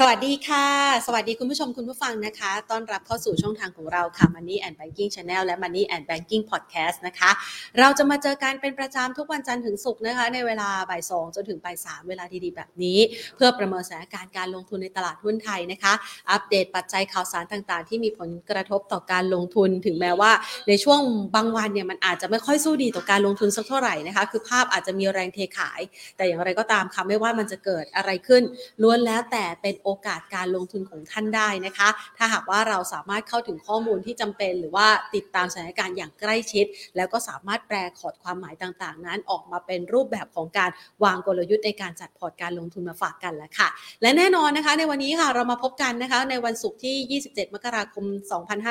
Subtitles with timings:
[0.00, 0.66] สวัสดีค่ะ
[1.06, 7.30] สวัสดีคุณผู้ชมคุณผู้ฟังนะคะ ต้อนรับเข้าสู่ช่องทางของเราค่ะ Money and Banking Channel และ Money and Banking Podcast นะคะ
[7.78, 12.98] เราจะมาเจอกันเป็นประจำทุกวันจันทร์ถึงศุกร์นะคะ ในเวลาบ่ายสองจนถึงบ่ายสามเวลาดีๆ แบบนี้
[13.36, 15.92] เพื่อประเมินสถานการณ์การลงทุนในตลาดหุ้นไทยนะคะ
[16.30, 20.32] อัปเดตปัจจัยข่าวสารต่างๆ ที่มีผลกระทบต่อการลงทุน ถึงแม้ว่า
[20.68, 21.00] ในช่วง
[21.34, 25.80] บางวันเนี่ยมันอาจจะไม่ค่อยสู้ดีต่อการลงทุนสักเท่าไหร่นะคะ คือภาพอาจจะมีแรงเทขาย
[26.16, 28.42] แต่อย่างไรก็ตามค่ะไม่ว่ามันจะเกิดอะไรขึ้น
[28.82, 40.70] ล้วนแล้วแต่เป็นโอกาสการลงทุนของท่านได้นะคะ ถ้าหากว่าเราสามารถเข้าถึงข้อมูลที่จำเป็น หรือว่าติดตามสถานการณ์อย่างใกล้ชิด แล้วก็สามารถแปลขอดความหมายต่างๆ นั้นออกมาเป็นรูปแบบของการ
[41.04, 43.68] วางกลยุทธ์ในการจัดพอร์ตการลงทุนมาฝากกันแล้วค่ะ
[44.02, 48.04] และแน่นอนนะคะ ในวันนี้ค่ะเรามาพบกันนะคะในวันศุกร์ที่ 27 มกราคม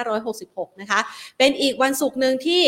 [0.07, 0.99] 2566 นะคะ
[1.37, 2.63] เป็นอีกวันศุกร์หนึ่งที่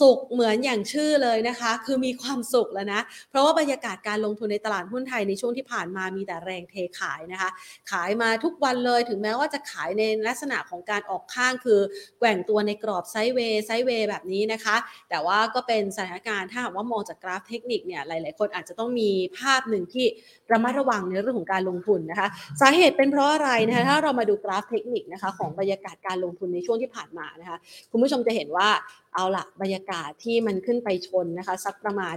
[0.00, 3.00] สุขเหมือนอย่างชื่อเลยนะคะ คือมีความสุขแล้วนะ
[3.30, 7.50] เพราะว่าบรรยากาศการลงทุนในตลาดหุ้นไทยในช่วงที่ผ่านมามีแต่แรงเทขายนะคะ
[7.90, 11.80] ขายมาทุกวันเลยถึงแม้ว่าจะขายในลักษณะของการออกข้างคือ
[12.18, 14.76] แกว่งตัวในกรอบไซด์เวย์ไซด์เวย์แบบนี้นะคะ
[15.10, 20.06] แต่ว่าก็เป็นสถานการณ์ถ้าหากว่ามองจากกราฟเทคนิคเนี่ยหลาย ๆ คนอาจจะต้องมีภาพหนึ่งที่
[20.52, 22.28] ระมัดระวังในเรื่องของการลงทุนนะคะ
[22.60, 27.58] สาเหตุเป็นเพราะอะไรนะคะถ้าเรามาดูกราฟเทคนิคนะคะของบรรยากาศการลงทุนในช่วงที่ผ่านมานะคะ
[27.90, 28.68] คุณผู้ชมจะเห็นว่า
[29.14, 32.14] เอาละบรรยากาศที่มันขึ้นไปชนนะคะสักประมาณ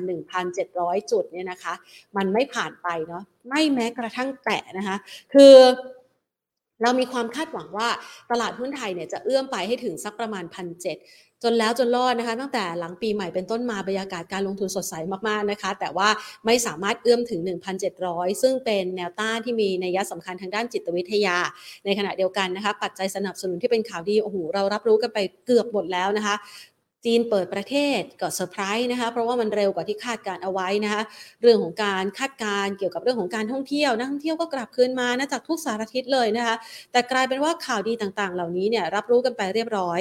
[0.56, 1.74] 1,700 จุดเนี่ยนะคะ
[2.18, 4.96] มันไม่ผ่านไปเนาะไม่แม้กระทั่งแตะนะคะ
[5.34, 5.56] คือ
[6.82, 7.90] เรามีความคาดหวังว่า
[8.32, 10.88] ตลาดหุ้นไทยเนี่ยจะเอื้อมไปให้ถึงสักประมาณพันเจ
[11.52, 14.94] นแล้วจนรอดนะคะตั้งแต่หลังปีใหม่เป็นต้นมาบรรยากาศการลงทุนสดใส
[15.28, 16.09] มากๆนะคะ แต่ว่า
[16.46, 17.42] ไม่สามารถเอื้อมถึง
[17.92, 21.38] 1,700 ซึ่งเป็นแนวต้านที่มีนัยสำคัญทางด้านจิตวิทยา
[21.86, 26.36] ในขณะเดียวกันนะคะ ปัจจัยสนับสนุนที่เป็นข่าวดีโอ้โหเรารับรู้กันไปเกือบหมดแล้วนะคะ
[27.06, 31.02] จีนเปิดประเทศก็เซอร์ไพรส์นะคะเพราะว่ามันเร็วกว่าที่คาดการเอาไว้นะคะ
[31.42, 36.56] เรื่องของการคาดการเกี่ยวกับเรื่องของการท่องเที่ยวนักท่องเที่ยวก็กลับคืนมานะจากทุกสารทิศเลยนะคะ
[36.92, 40.00] แต่กลายเป็นว่าข่าวดีต่างๆ เหล่านี้เนี่ยรับรู้กันไปเรียบร้อย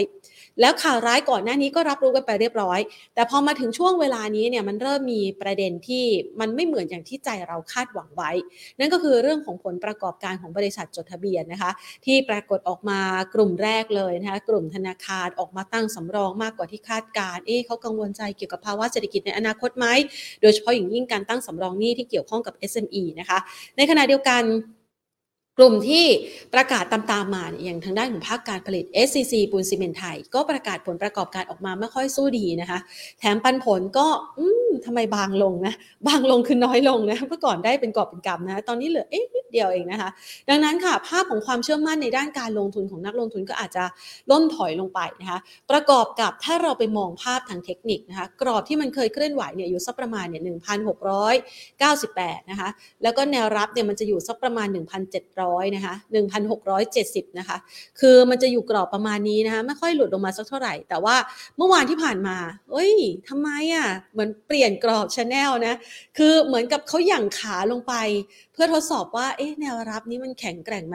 [0.61, 2.80] แล้วข่าวร้ายก่อนหน้านี้ก็รับรู้กันไปเรียบร้อย
[3.14, 6.05] แต่พอมาถึงช่วงเวลานี้เนี่ยมันเริ่มมีประเด็นที่
[6.40, 8.30] มันไม่เหมือนอย่างที่ใจเราคาดหวังไว้
[8.79, 11.70] นั่นก็คือเรื่องของผลประกอบการของบริษัทจดทะเบียนนะคะ
[12.06, 13.00] ที่ปรากฏออกมา
[13.34, 19.86] กลุ่มแรกเลยนะคะกลุ่มธนาคารออกมาตั้งสำรองมากกว่าที่คาดการเอ๊เขากังวลใจเกี่ยวกับภาวะเศรษฐกิจในอนาคตไหม
[20.40, 23.38] โดยเฉพาะอย่างยิ่งการตั้งสำรองหนี้ที่เกี่ยวข้องกับ SME นะคะ
[23.77, 24.42] ในขณะเดียวกัน
[25.59, 26.07] กลุ่มที่
[26.55, 32.79] ประกาศตามๆมาอย่างทางด้านของภาคการผลิต SCC ปูนซีเมนไทย ก็ประกาศผลประกอบการออกมาไม่ค่อยสู้ดีนะคะ
[33.19, 34.07] แถมปันผลก็
[34.39, 35.75] อืมทำไมบางลงนะ
[36.09, 40.11] บางลงคือน้อยลงนะเมื่อก่อนได้เป็นกอบเป็นกำนะตอนนี้เหลือเอ๊ะนิดเดียวเองนะคะ
[40.48, 43.85] ดังนั้นค่ะ ภาพของความเชื่อมั่นในด้านการลงทุนของนักลงทุนก็อาจจะ
[44.31, 45.39] ล่นถอยลงไปนะคะ
[45.71, 50.42] ประกอบกับถ้าเราไปมองภาพทางเทคนิคนะคะกรอบที่มันเคยเคลื่อนไหวเนี่ยอยู่สักประมาณเนี่ย
[51.27, 52.69] 1,698นะคะ
[53.03, 55.94] แล้วก็แนวรับเนี่ยมันจะอยู่สักประมาณ1,700นะคะ
[56.66, 57.56] 1,670นะคะ
[58.00, 61.16] คือมันจะอยู่กรอบประมาณนี้นะคะ ไม่ค่อยหลุดลงมาสักเท่าไหร่ แต่ว่า
[61.56, 62.36] เมื่อวานที่ผ่านมา
[62.72, 62.94] เอ้ย
[63.28, 65.74] ทำไมอะ่ะ เหมือนเปลี่ยนกรอบชาแนลนะ
[66.18, 67.94] คือเหมือนกับเขาหยั่งขาลงไป
[68.52, 70.94] เพื่อทดสอบว่า เอ๊ะ แนวรับนี้มันแข็งแกร่งไหม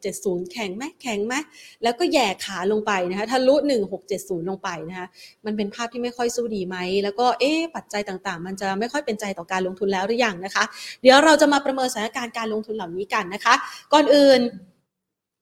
[0.00, 1.34] 1670 แข็งไหมแข็งไหม
[1.82, 3.54] แล้วก็แย่ขาลงไปนะคะทะลุ
[4.02, 5.06] 1670 ลงไปนะคะ
[5.46, 10.64] มันเป็นภาพที่ไม่ค่อยสู้ดีไหม แล้วก็ เอ๊ะ ปัจจัยต่างๆ มันจะไม่ค่อยเป็นใจต่อการลงทุนแล้วหรือยังนะคะ
[11.02, 13.54] เดี๋ยวเราจะมาประเมินสถานการณ์การลงทุนเหล่านี้กันนะคะ
[13.92, 14.42] ก่อนอื่น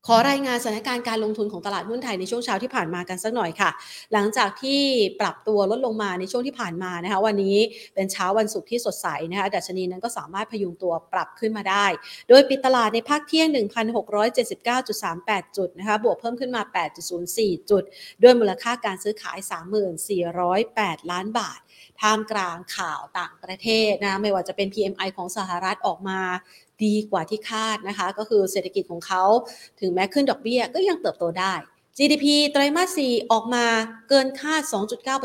[0.09, 3.69] ขอรายงานสถานการณ์การลงทุนของตลาดหุ้นไทยในช่วงเช้าที่ผ่านมากันสักหน่อยค่ะ
[4.13, 4.81] หลังจากที่
[5.21, 7.57] ปรับตัวลดลงมาในช่วงที่ผ่านมานะคะ วันนี้
[7.95, 11.85] เป็นเช้าวันศุกร์ที่สดใสนะคะดัชนีนั้นก็สามารถพยุงตัวปรับขึ้นมาได้
[12.29, 13.47] โดยปิดตลาดในภาคเที่ยง
[14.53, 16.61] 1,679.38 จุดนะคะบวกเพิ่มขึ้นมา
[17.15, 17.83] 8.04 จุด
[18.21, 19.37] ด้วยมูลค่าการซื้อขาย
[20.05, 21.59] 34,008 ล้านบาท
[22.01, 26.19] ท่ามกลางข่าวต่างประเทศนะไม่ว่าจะเป็น PMI ของสหรัฐออกมา
[26.83, 29.23] ดีกว่าที่คาดนะคะ ก็คือเศรษฐกิจของเขา
[29.79, 31.53] ถึงแม้ขึ้นดอกเบี้ยก็ยังเติบโตได้
[31.97, 33.65] GDP ไตรมาส 4 ออกมา
[34.09, 34.61] เกินคาด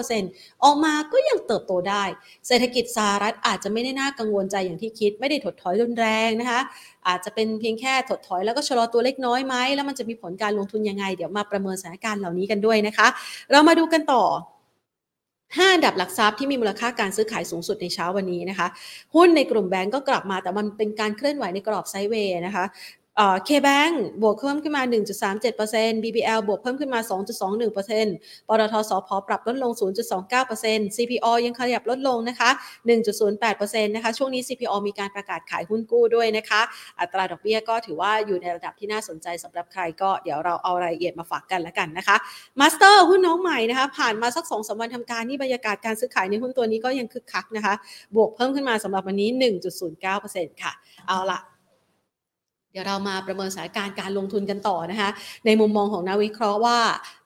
[0.01, 2.05] 2.9%ออกมาก็ยังเติบโตได้
[2.47, 6.61] เศรษฐกิจสหรัฐอาจจะไม่ได้น่ากังวลใจอย่างที่คิด ไม่ได้ถดถอยรุนแรงนะคะ
[7.09, 13.07] อาจจะเป็นเพียงแค่ถดถอยแล้วก็ชะลอตัวเล็กน้อยไหม แล้วมันจะมีผลการลงทุนยังไง เดี๋ยวมาประเมินสถานการณ์เหล่านี้กันด้วยนะคะ
[13.51, 14.25] เรามาดูกันต่อ
[15.57, 18.67] 5อันดับหลักทรัพย์ที่มีมูลค่าการซื้อขายสูงสุดในเช้าวันนี้นะคะ
[19.15, 22.65] หุ้นในกลุ่มแบงก์ก็กลับมาแต่มันเป็นการเคลื่อนไหวในกรอบ sideway นะคะ
[23.19, 23.91] KBANK
[24.23, 24.83] บวกเพิ่มขึ้นมา
[25.43, 27.01] 1.37% BBL บวกเพิ่มขึ้นมา
[27.59, 29.73] 2.21%ปตท.สผ.ปรับลดลง
[30.35, 32.51] 0.29% CPO ยังขยับลดลงนะคะ
[33.17, 36.61] 1.08%นะคะ ช่วงนี้ CPO มีการประกาศขายหุ้นกู้ด้วยนะคะ
[37.01, 42.17] อัตราดอกเบี้ยก็ถือว่าอยู่ในระดับที่น่าสนใจสำหรับใครก็เดี๋ยวเราเอารายละเอียดมาฝากกันแล้วกันนะคะ
[42.61, 47.75] MASTER หุ้นน้องใหม่นะคะ ผ่านมาสัก2อสวันทำการนี่บรรยากาศการซื้อขายในหุ้นตัวนี้ก็ยังคึกคักนะคะ
[48.17, 49.29] บวกเพิ่มขึ้นมาสำหรับวันนี้
[49.97, 50.73] 1.09%ค่ะ
[51.09, 51.41] เอาละ
[52.73, 55.11] เดี๋ยวเรามาประเมินสถานการณ์การลงทุนกันต่อนะคะ
[55.47, 56.79] ในมุมมองของนักวิเคราะห์ว่า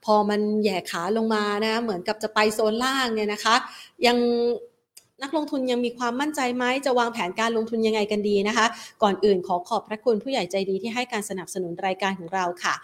[0.04, 3.54] พอมันแย่ขาลงมานะเหมือนกับจะไปโซนล่างเนี่ยนะคะ
[4.06, 4.16] ยัง
[5.22, 8.66] นักลงทุนยังมีความมั่นใจไหมจะวางแผนการลงทุนยังไงกันดีนะคะ
[9.02, 12.74] ก่อนอื่นขอขอบพระคุณผู้ใหญ่ใจดีที่ให้การสนับสนุนรายการของเราค่ะ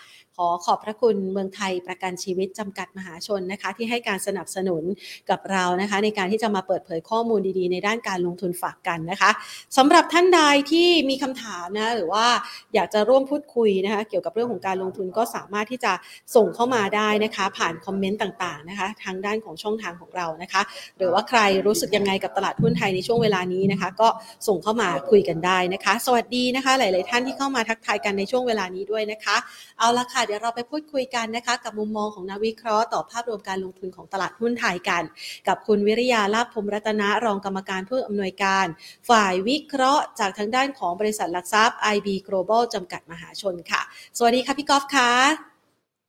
[0.47, 4.83] อขอบพระคุณเมืองไทยประกันชีวิตจำกัดมหาชนนะคะ ที่ให้การสนับสนุน
[5.31, 9.31] กับเรานะคะ ในการที่จะมาเปิดเผยข้อมูลดีๆ ในด้านการลงทุนฝากกันนะคะ
[9.77, 10.41] สำหรับท่านใด
[10.73, 12.27] ที่มีคำถามนะหรือว่า
[12.75, 15.93] อยากจะร่วมพูดคุยนะคะ เกี่ยวกับเรื่องของการลงทุนก็สามารถที่จะ
[16.37, 20.63] ส่งเข้ามาได้นะคะ ผ่านคอมเมนต์ต่างๆนะคะ ทางด้านของช่องทางของเรานะคะ
[20.99, 24.09] หรือว่าใครรู้สึกยังไงกับตลาดหุ้นไทยในช่วงเวลานี้นะคะ ก็
[24.49, 29.37] ส่งเข้ามาคุยกันได้นะคะ สวัสดีนะคะ หลาย ๆ ท่านที่เข้ามาทักทายกันในช่วงเวลานี้ด้วยนะคะ
[29.79, 35.03] เอาละค่ะเดี๋ยวเราไปพูดคุยกันนะคะ กับมุมมองของนักวิเคราะห์ต่อภาพรวมการลงทุนของตลาดหุ้นไทยกัน
[35.49, 38.67] กับคุณวิริยาลาภพมรัตนะรองกรรมการผู้อำนวยการ
[39.11, 43.83] ฝ่ายวิเคราะห์จากทางด้านของบริษัทหลักทรัพย์ IB Global จำกัดมหาชนค่ะ
[44.19, 45.11] สวัสดีค่ะพี่กอล์ฟค่ะ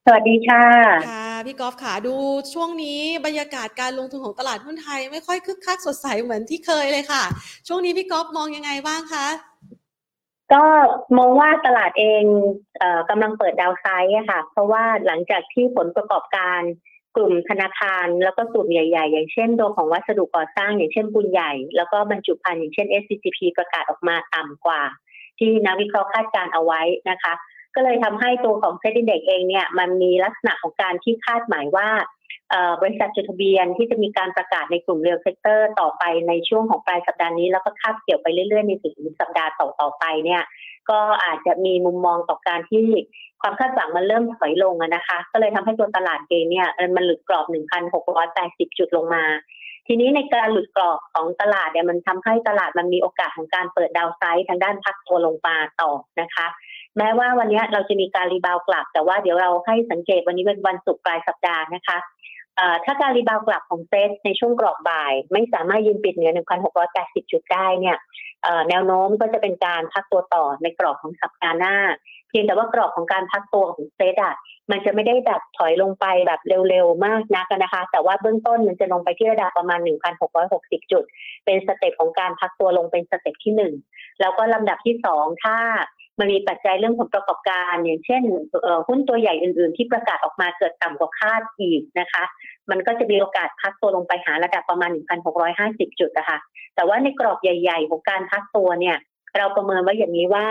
[0.05, 0.65] สวัสดีค่ะ
[1.11, 2.15] ค่ะ พี่กอล์ฟค่ะดู
[2.53, 7.23] ช่วงนี้บรรยากาศการลงทุนของตลาดหุ้นไทย ไม่ค่อยคึกคักสดใสเหมือนที่เคยเลยค่ะ
[7.67, 9.27] ช่วงนี้พี่กอล์ฟมองยังไงบ้างคะ
[10.53, 10.63] ก็
[11.17, 12.23] มองว่าตลาดเอง
[12.79, 16.61] เออกำลังเปิดดาวไซด์ค่ะ เพราะว่าหลังจากที่ผลประกอบการ
[17.15, 24.81] กลุ่มธนาคารแล้วก็กลุ่มใหญ่ๆ อย่างเช่นตัวของวัสดุก่อสร้าง อย่างเช่นปูนใหญ่ แล้วก็บรรจุภัณฑ์อย่างเช่น SCGP ประกาศออกมาต่ำกว่า
[25.39, 27.33] ที่นักวิเคราะห์คาดการเอาไว้นะคะ
[27.75, 31.89] ก็เลยทำให้ตัวของ SET Index เองเนี่ยมันมีลักษณะของการที่คาดหมายว่า
[32.81, 40.41] บริษัทจดทะเบียนที่จะมีการประกาศในกลุ่ม real sector ต่อไปในช่วงของปลายสัปดาห์นี้ แล้วก็คาบเกี่ยวไปเรื่อยๆ ในถึงสัปดาห์ต่อๆไปเนี่ย
[40.89, 42.85] ก็อาจจะมีมุมมองต่อการที่
[43.41, 47.45] ความคาดหวังมันเริ่มถอยลงนะคะ ก็เลยทำให้ตัวตลาดเองเนี่ยมันหลุดกรอบ
[48.11, 49.25] 1,680 จุดลงมา
[49.87, 55.91] ทีนี้ในการหลุดกรอบของตลาดเนี่ยมันทำให้ตลาดมันมีโอกาสของการเปิด downside ทางด้านพักตัวลงมาต่อ
[56.21, 56.47] นะคะ
[56.97, 61.97] แม้ว่าวันนี้เราจะมีการ rebound กลับ แต่ว่าเดี๋ยวเราให้สังเกตวันนี้เป็นวันศุกร์ปลายสัปดาห์นะคะ
[62.85, 66.31] ถ้าการ rebound กลับของเซตในช่วงกรอบบ่าย ไม่สามารถยืนปิดเหนือ
[66.81, 67.97] 1,680 จุดได้เนี่ย
[68.69, 71.75] แนวโน้มก็จะเป็นการพักตัวต่อในกรอบของสัปดาห์หน้า
[72.29, 74.35] เพียงแต่ว่ากรอบของการพักตัวของเซตอะ
[74.71, 79.79] มันจะไม่ได้แบบถอยลงไปแบบเร็วๆมากนักนะคะ แต่ว่าเบื้องต้นมันจะลงไปที่ระดับประมาณ
[80.35, 81.03] 1,660 จุด
[81.45, 83.53] เป็นสเต็ปของการพักตัวลงเป็นสเต็ปที่
[83.85, 85.57] 1 แล้วก็ลำดับที่ 2 ถ้า
[86.19, 88.23] มันมีปัจจัยเรื่องผลประกอบการ อย่างเช่น
[88.87, 92.23] หุ้นตัวใหญ่อื่น ๆ ที่ประกาศออกมาเกิดต่ำกว่าคาดอีกนะคะ
[92.69, 94.91] มันก็จะมีโอกาสพักตัวลงไปหาระดับประมาณ
[95.45, 96.37] 1,650 จุดนะคะ
[96.75, 98.97] แต่ว่าในกรอบใหญ่ ๆ ของการพักตัวเนี่ย
[99.37, 100.47] เราประเมินไว้อย่างนี้ว่า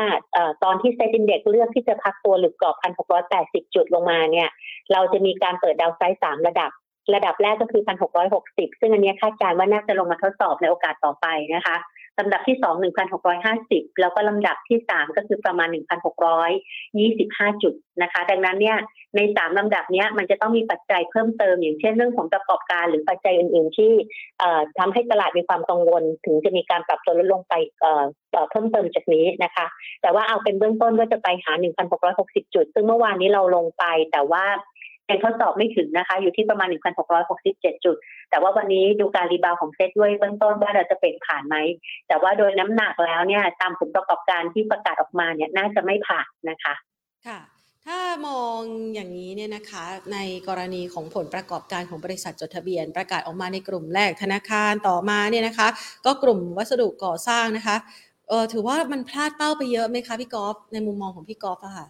[0.64, 2.76] ตอนที่เซ็นดินเด็กเลือกที่จะพักตัวหรือกรอบ
[3.24, 4.48] 1,680 จุดลงมาเนี่ย
[4.92, 6.70] เราจะมีการเปิดดาวไซด์3ระดับ
[7.14, 7.82] ระดับแรกก็คือ
[8.30, 11.76] 1,660 ซึ่งอันนี้คาดการณ์ว่าน่าจะลงมาทดสอบในโอกาสต่อไปนะคะ
[12.20, 12.74] ลำดับที่2
[13.30, 15.68] 1,650แล้วก็ลำดับที่3ก็คือประมาณ
[16.50, 18.78] 1,625จุดนะคะ ดังนั้นเนี่ย
[19.16, 23.92] ใน3ลำดับนี้มันจะต้องมีปัจจัยเพิ่มเติม อย่างเช่นเรื่องของประกอบการหรือปัจจัยอื่น ๆ ที่
[24.78, 27.54] ทำให้ตลาดมีความกังวล ถึงจะมีการปรับตัวลดลงไป
[28.50, 29.66] เพิ่มเติมจากนี้นะคะ
[30.02, 31.52] แต่ว่าเอาเป็นเบื้องต้นก็จะไปหา
[32.04, 34.44] 1,660 จุด ซึ่งเมื่อวานนี้เราลงไปแต่ว่า
[35.10, 36.68] ยังทดสอบไม่ถึงนะคะ อยู่ที่ประมาณ
[37.26, 37.96] 1,667 จุด
[38.30, 41.56] แต่ว่าวันนี้ดูการรีบาวของเซตด้วยเบื้องต้นว่าเราจะเป็นผ่านไหม
[42.08, 46.74] แต่ว่าโดยน้ำหนักแล้วเนี่ยตามผลประกอบการที่ประกาศออกมาเนี่ยน่าจะไม่ผ่านนะคะ
[47.26, 47.40] ค่ะ
[47.86, 48.60] ถ้ามอง
[48.94, 50.18] อย่างนี้เนี่ยนะคะใน
[50.48, 55.68] กรณีของผลประกอบการของบริษัทจดทะเบียน ประกาศออกมาในกลุ่มแรกธนาคารต่อมาเนี่ยนะคะ
[56.06, 57.76] ก็กลุ่มวัสดุก่อสร้างนะคะ
[58.28, 61.86] เออถือว่ามันพลาดเป้าไปเยอะไหมคะพี่กอล์ฟในมุมมองของพี่กอล์ฟอะค่ะ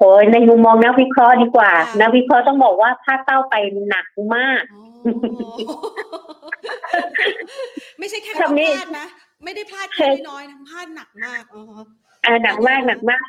[0.00, 3.54] โอ้ยในมุมมองนักวิเคราะห์ดีกว่า นักวิเคราะห์ต้องบอกว่าพลาดเป้าไป
[3.88, 4.62] หนักมาก
[7.98, 9.06] ไม่ใช่แค่พลาดนะ
[9.44, 11.60] ไม่ได้พลาดแค่น้อยนะพลาดหนักมากอ๋
[12.30, 13.22] อหนักมากหนักมาก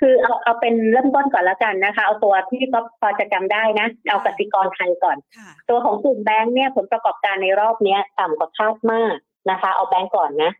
[0.00, 5.16] คือเอาเอาเป็นเริ่มต้นก่อนแล้วกันนะคะ เอาตัวที่ก็พอจะจำได้นะ เอากสิกรไทยก่อน
[5.68, 9.14] ตัวของกลุ่มแบงค์เนี่ยผลประกอบการในรอบเนี้ย ต่ำกว่าคาดมาก
[9.50, 10.52] นะคะ เอาแบงก์ก่อนนะ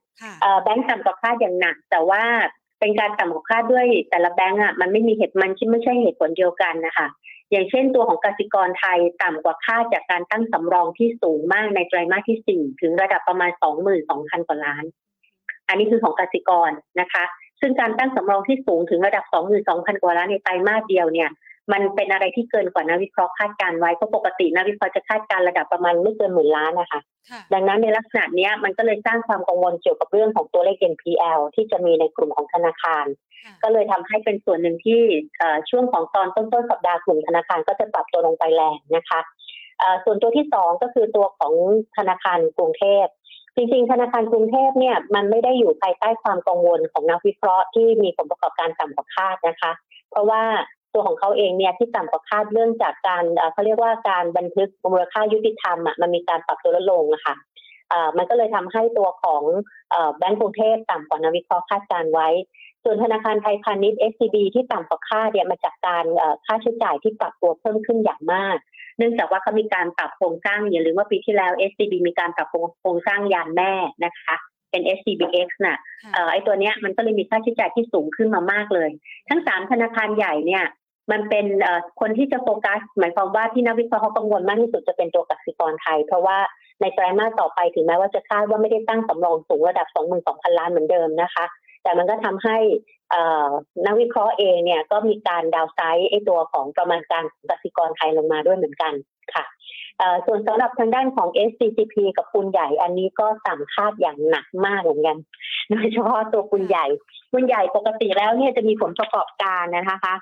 [0.62, 2.22] แบงก์ต่ำกว่าคาดอย่างหนัก แต่ว่า
[2.80, 7.06] เป็นการต่ำกว่าคาดด้วยแต่ละแบงก์อะมันไม่มีเหตุมันที่ไม่ใช่เหตุผลเดียวกันนะคะ
[7.50, 14.84] อย่างเช่นตัวของกสิกรไทยต่ำกว่าค่าจากการตั้งสำรองที่สูงมากในไตรมาสที่สี่ถึงระดับประมาณสองหมื่นสองพันกว่าล้าน
[15.68, 16.70] อันนี้คือของกสิกร
[17.00, 17.24] นะคะ
[17.60, 21.30] ซึ่งการตั้งสำรองที่สูงถึงระดับสองหมื่นสองพันกว่าล้านในไตรมาสเดียวเนี่ย
[21.72, 27.00] มันเป็นอะไรที่เกินกว่านักวิเคราะห์คาดการไว้เพราะปกตินักวิเคราะห์จะคาดการระดับประมาณไม่เกินหมื่นล้านนะคะ
[27.54, 33.06] ดังนั้นในลักษณะนี้มันก็เลยสร้างความกังวลเกี่ยวกับเรื่องของตัวเลข NPL ที่จะมีในกลุ่มของธนาคาร
[33.62, 35.00] ก็เลยทำให้เป็นส่วนหนึ่งที่
[35.70, 39.20] ช่วงของตอนต้นต้นสัปดาห์กลุ่มธนาคารก็จะปรับตัวลงไปแรงนะคะ
[40.04, 41.52] ส่วนตัวที่สองก็คือตัวของ
[41.96, 43.06] ธนาคารกรุงเทพ
[43.54, 49.72] คือจริงๆ ธนาคารกรุงเทพเนี่ยมันไม่ได้อยู่ภายใต้ความกังวลของนักวิเคราะห์ที่มีผลประกอบการต่ำกว่าคาดนะคะ
[50.10, 50.42] เพราะว่า
[50.94, 57.34] ตัวของเขาเองเนี่ยที่ต่ำกว่าคาดเรื่องจากการเขาเรียกว่าการบันทึกมูลค่ายุติธรรมอะมันมีการปรับตัวลดลงอะค่ะ
[58.16, 59.42] มันก็เลยทำให้ตัวของ
[60.18, 62.28] แบงก์กรุงเทพต่ำกว่านักวิเคราะห์คาดการไว้
[62.84, 66.04] ส่วนธนาคารไทยพาณิชย์ SCB ที่ต่ำกว่าคาดเนี่ยมาจากการ
[66.46, 68.56] ค่าใช้จ่ายที่ปรับตัวเพิ่มขึ้นอย่างมาก
[68.98, 72.48] เนื่องจากว่าเขามีการปรับโครงสร้างอย่าลืมว่าปีที่แล้ว SCB มีการปรับ
[72.80, 73.72] โครงสร้างยานแม่
[74.04, 74.34] นะคะ
[74.70, 75.78] เป็น SCBX น่ะ
[76.32, 78.90] ไอตัวเนี้ยมันก็เลยมีค่าใช้จ่ายที่สูงขึ้นมามากเลย
[79.28, 80.64] ทั้งสามธนาคารใหญ่เนี่ย
[81.12, 81.46] มันเป็น
[82.00, 86.38] คนที่จะโฟกัส หมายความว่าที่นักวิเคราะห์เขากังวลมากที่สุดจะเป็นตัวกสิกรไทย เพราะว่า
[86.80, 89.86] ในไตรมาสต่อไปถึงแม้ว่าจะคาดว่าไม่ได้ตั้งสำรองสูงระดับ
[90.22, 91.44] 22,000 ล้านเหมือนเดิมนะคะ
[91.82, 92.56] แต่มันก็ทำให้
[93.86, 98.92] นักวิเคราะห์เองเนี่ยก็มีการดาวไซด์ไอตัวของประมาณการกสิกรไทยลงมาด้วยเหมือนกัน
[99.34, 99.44] ค่ะ
[100.26, 105.16] ส่วนสำหรับทางด้านของ SCCP กับปูนใหญ่ อันนี้ก็ต่ำคาดอย่างหนักมากเหมือนกัน
[105.70, 106.86] โดยเฉพาะตัวปูนใหญ่
[107.32, 110.14] ปูนใหญ่ปกติแล้วเนี่ยจะมีผลประกอบการนะคะ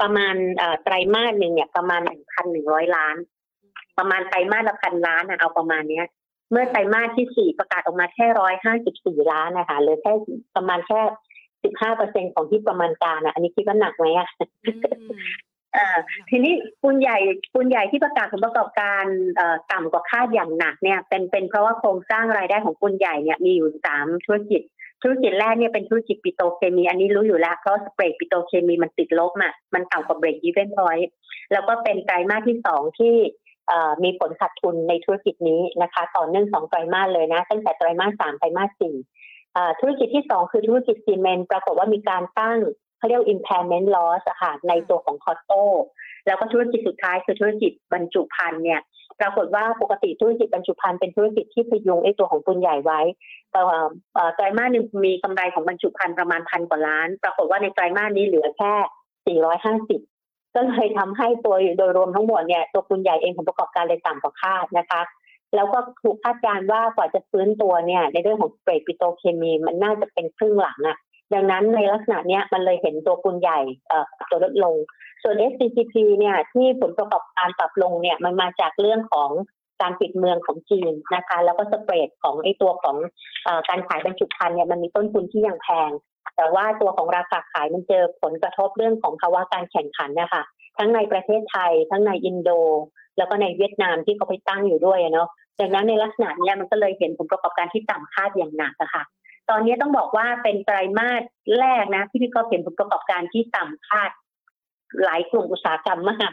[0.00, 0.34] ประมาณ
[0.82, 3.16] ไตรมาสหนึ่งเนี่ยประมาณหนึ่งพันหนึ่งร้อยล้าน
[3.98, 6.06] ประมาณไตรมาสละพันล้านนะเอาประมาณเนี้ย
[6.50, 10.12] เมื่อไตรมาสที่สี่ประกาศออกมาแค่ร้อยห้าสิบสี่ล้านนะคะเหลือแค่
[10.56, 11.00] ประมาณแค่
[11.64, 14.28] สิบห้าเปอร์เซ็นของที่ประมาณการอะอันนี้คิดว่าหนักไหมอะ
[16.30, 17.18] ทีนี้ปูนใหญ่
[17.52, 19.04] ปูนใหญ่ที่ประกาศผลประกอบการ
[19.72, 24.62] ต่ำกว่าคาดอย่างหนักเนี่ย เป็นเป็นเพราะว่าโครงสร้างรายได้ของปูนใหญ่เนี่ยมีอยู่สามธุรกิจ
[25.02, 31.12] ธุรกิจแรกเนี่ยเป็นธุรกิจปิโตรเคมี อันนี้รู้อยู่แล้วเพราะ spread ปิโตรเคมีมันติดลบอะมันต่ำกว่า break-even point
[31.52, 33.14] แล้วก็เป็นไตรมาสที่สองที่
[34.04, 38.96] มีผลขาดทุนในธุรกิจนี้นะคะ ต่อเนื่องสองไตรมาสเลยนะ ตั้งแต่ไตรมาสสามไตรมาสสี่
[39.80, 42.58] ธุรกิจที่สองคือธุรกิจซีเมนต์ปรากฏว่ามีการตั้ง
[42.98, 45.64] เขาเรียก impairment loss ค่ะในตัวของคอตโต้
[46.26, 48.80] แล้วก็ธุรกิจสุดท้ายคือธุรกิจบรรจุภัณฑ์เนี่ย
[49.20, 53.00] ปรากฏว่าปกติธุรกิจบรรจุภัณฑ์เป็นธุรกิจที่พยุงไอ้ตัวของปุนใหญ่ไว้
[54.36, 58.74] ไตรมาสหนึ่งมีกำไรของบรรจุภัณฑ์ประมาณพันกว่าล้าน ปรากฏว่าในไตรมาสนี้เหลือแค่
[59.40, 65.00] 450 ก็เลยทำให้ตัวโดยรวมทั้งหมดเนี่ยตัวปุนใหญ่เองผลประกอบการเลยต่ำกว่าคาดนะคะ
[65.54, 70.96] แล้วก็ถูกคาดการณ์ว่ากว่าจะฟื้นตัวเนี่ยในเรื่องของเปรย์ปิโตเคมีมันน่าจะเป็นครึ่งหลังอะ
[71.34, 73.60] ดังนั้นในลักษณะเนี้ยมันเลยเห็นตัวปุนใหญ่
[74.30, 74.74] ตัวลดลง
[75.22, 79.30] ส่วน SCCP เนี่ยที่ผลประกอบการปรับลงเนี่ยมันมาจากเรื่องของ
[79.82, 82.96] การปิดเมืองของจีนนะคะ แล้วก็สเปรดของไอตัวของ
[83.46, 85.90] อการขายบรรจุภัณฑ์เนี่ยมันมีต้นทุนที่ยังแพง
[86.36, 90.42] แต่ว่าตัวของราคาขายมันเจอผลกระทบเรื่องของภาวะการแข่งขันนะคะ
[90.78, 92.50] ทั้งในประเทศไทย ทั้งในอินโด
[93.18, 95.28] แล้วก็ในเวียดนามที่เขาไปตั้งอยู่ด้วยเนาะ
[95.60, 99.02] ดังนั้นในลักษณะนี้มันก็เลยเห็นผลประกอบการที่ต่ำคาดอย่างหนักอะคะ
[99.50, 101.22] ตอนนี้ต้องบอกว่าเป็นไตรมาส
[101.58, 104.10] แรกนะที่พี่ก็เห็นผลประกอบการที่ต่ำคาด
[105.04, 106.32] หลายกลุ่มอุตสาหกรรมมาก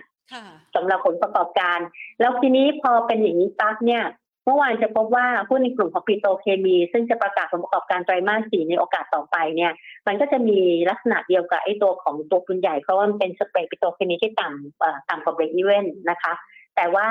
[0.76, 1.80] สำหรับผลประกอบการ
[2.20, 4.04] แล้วทีนี้พอเป็นอย่างนี้ปั๊บเนี่ย
[4.46, 9.72] เมื่อวานจะพบว่าหุ้นในกลุ่มของปิโตเคมี ซึ่งจะประกาศผลประกอบการไตรมาสสี่ในโอกาสต่อไปเนี่ย
[10.08, 10.60] มันก็จะมี
[10.90, 16.34] ลักษณะเดียวกับไอ้ตัวของตัวปูนใหญ่เพราะว่ามันเป็น spread ปิโตรเคมีที่ต่ำต่ำกว่า break-even นะคะ
[16.78, 17.08] แต่ว่า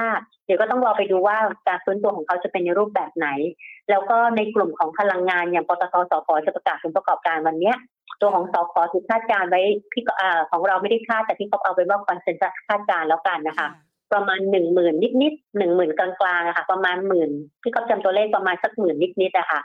[0.47, 1.37] เดี๋ยวก็ต้องรอไปดูว่า
[1.69, 3.29] การฟื้นตัวของเขาจะเป็นในรูปแบบไหน
[3.91, 7.73] แล้วก็ในกลุ่มของพลังงานอย่างปตท.สผ.จะประกาศผลประกอบการวันนี้
[8.21, 9.61] ตัวของสผ.ถูกคาดการไว้
[9.93, 10.03] ที่
[10.51, 13.69] ของเราไม่ได้คาดแต่ที่เขาเอาไปว่า consensus คาดการแล้วกันนะคะ
[14.13, 16.09] ประมาณหนึ่งหมื่นนิดนิดหนึ่งหมื่นกลา
[16.39, 17.31] งๆอะค่ะ ประมาณหมื่น
[17.63, 19.61] พี่ก็จำตัวเลขประมาณสักหมื่นนิดนิดอะค่ะ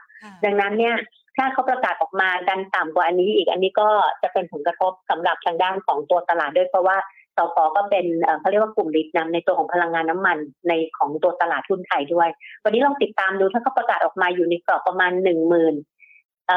[0.46, 0.96] ดังนั้นเนี่ย
[1.38, 3.90] ถ้าเขาประกาศออกมาดันต่ำกว่าอันนี้อีกอันนี้ก็
[4.22, 6.98] จะเป็นผลกระทบสำหรับทางด้านของตัวตลาดด้วยเพราะว่า
[7.38, 8.06] สพก็เป็น
[8.40, 12.30] เขาเรียกว่ากลุ่มลิดนำในตัวของพลังงานน้ามันในของตัวตลาดทุนไทยด้วย
[12.64, 15.76] วันนี้ลองติดตามดูถ้าเขาประกาศออกมาอยู่ในกรอบประมาณหนึ่งหมื่น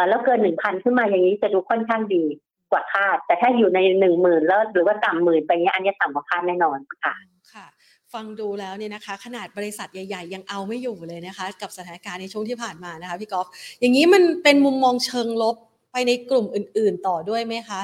[0.08, 2.24] แล้วเกินหนึ่งพันขึ้นมาอย่างนี้จะดูค่อนข้างดี
[2.70, 7.14] กว่าคาด แต่ถ้าอยู่ในหนึ่งหมื่นแล้วหรือว่าต่ำหมื่นไปเงี้ยอันนี้ต่ำกว่าคาดแน่นอนค่ะ
[7.52, 7.66] ค่ะ
[8.14, 13.48] ฟังดูแล้วเนี่ยนะคะ ขนาดบริษัทใหญ่ ๆ ยังเอาไม่อยู่เลยนะคะ กับสถานการณ์ในช่วงที่ผ่านมานะคะพี่กอล์ฟ
[13.80, 15.56] อย่างนี้มันเป็นมุมมองเชิงลบ
[15.92, 17.82] ไปในกลุ่มอื่น ๆ ต่อด้วยไหมคะ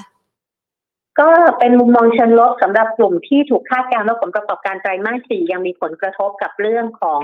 [1.20, 7.22] ก็เป็นมุมมองเชิงลบสำหรับกลุ่มที่ถูกคาดการณ์ว่าผลประกอบการไตรมาสสี่ยังมีผลกระทบกับเรื่องของ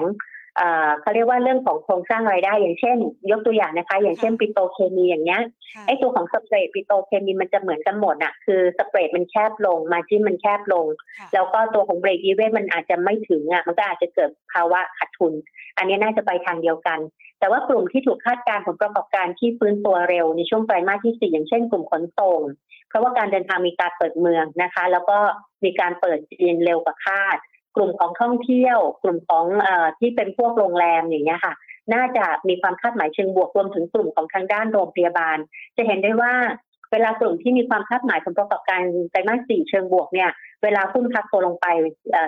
[1.01, 2.97] เขาเรียกว่าเรื่องของโครงสร้างรายได้ อย่างเช่น
[3.31, 5.43] ยกตัวอย่างนะคะ อย่างเช่นปิโตเคมีอย่างเงี้ย
[5.87, 10.87] ไอ้ตัวของสเปรดปิโตเคมีมันจะเหมือนกันหมดอะคือสเปรดมันแคบลงมาจิ้มมันแคบลง
[11.35, 15.33] แล้วก็ตัวของเบรกอีเวนมันอาจจะไม่ถึงอะมันก็อาจจะเกิดภาวะขาดทุน
[15.77, 16.99] อันนี้น่าจะไปทางเดียวกัน
[17.41, 22.41] แต่ว่ากลุ่มที่ถูกคาดการผลประกอบการที่ฟื้นตัวเร็วในช่วงไตรมาสที่สี่อย่างเช่น กลุ่มขนส่ง
[22.89, 25.19] เพราะว่าการเดินทางมีการเปิดเมืองนะคะ แล้วก็
[25.65, 27.37] มีการเปิดจีนเร็วกว่าคาด
[27.77, 29.69] กลุ่มของท่องเที่ยว กลุ่มของอ
[29.99, 31.55] ที่เป็นพวกโรงแรมอย่างเงี้ยค่ะ
[31.95, 35.37] น่าจะมีความคาดหมายเชิงบวกรวมถึงกลุ่มของทางด้านโรงพยาบาล
[35.77, 36.33] จะเห็นได้ว่า
[36.93, 38.81] เวลากลุ่มที่มีความคาดหมายผลประกอบการ
[39.11, 40.31] ไตรมาสสี่เชิงบวกเนี่ย
[40.63, 41.67] เวลาหุ้นพักตัวลงไป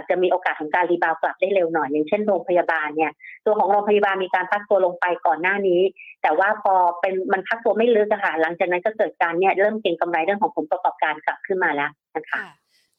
[0.08, 3.12] จะมีโอกาสของการรีบาวกลับได้เร็วหน่อย อย่างเช่นโรงพยาบาลเนี่ย
[3.46, 5.80] ตัวของโรงพยาบาลมีการพักตัวลงไปก่อนหน้านี้
[6.22, 12.38] แต่ว่าพอเป็นมันพักตัวไม่ลึกอะค่ะหลังจากนั้นก็เกิดการเนี่ยเริ่มเก็งกำไรเรื่องของผลประกอบการกลับขึ้นมาแล้วนะคะ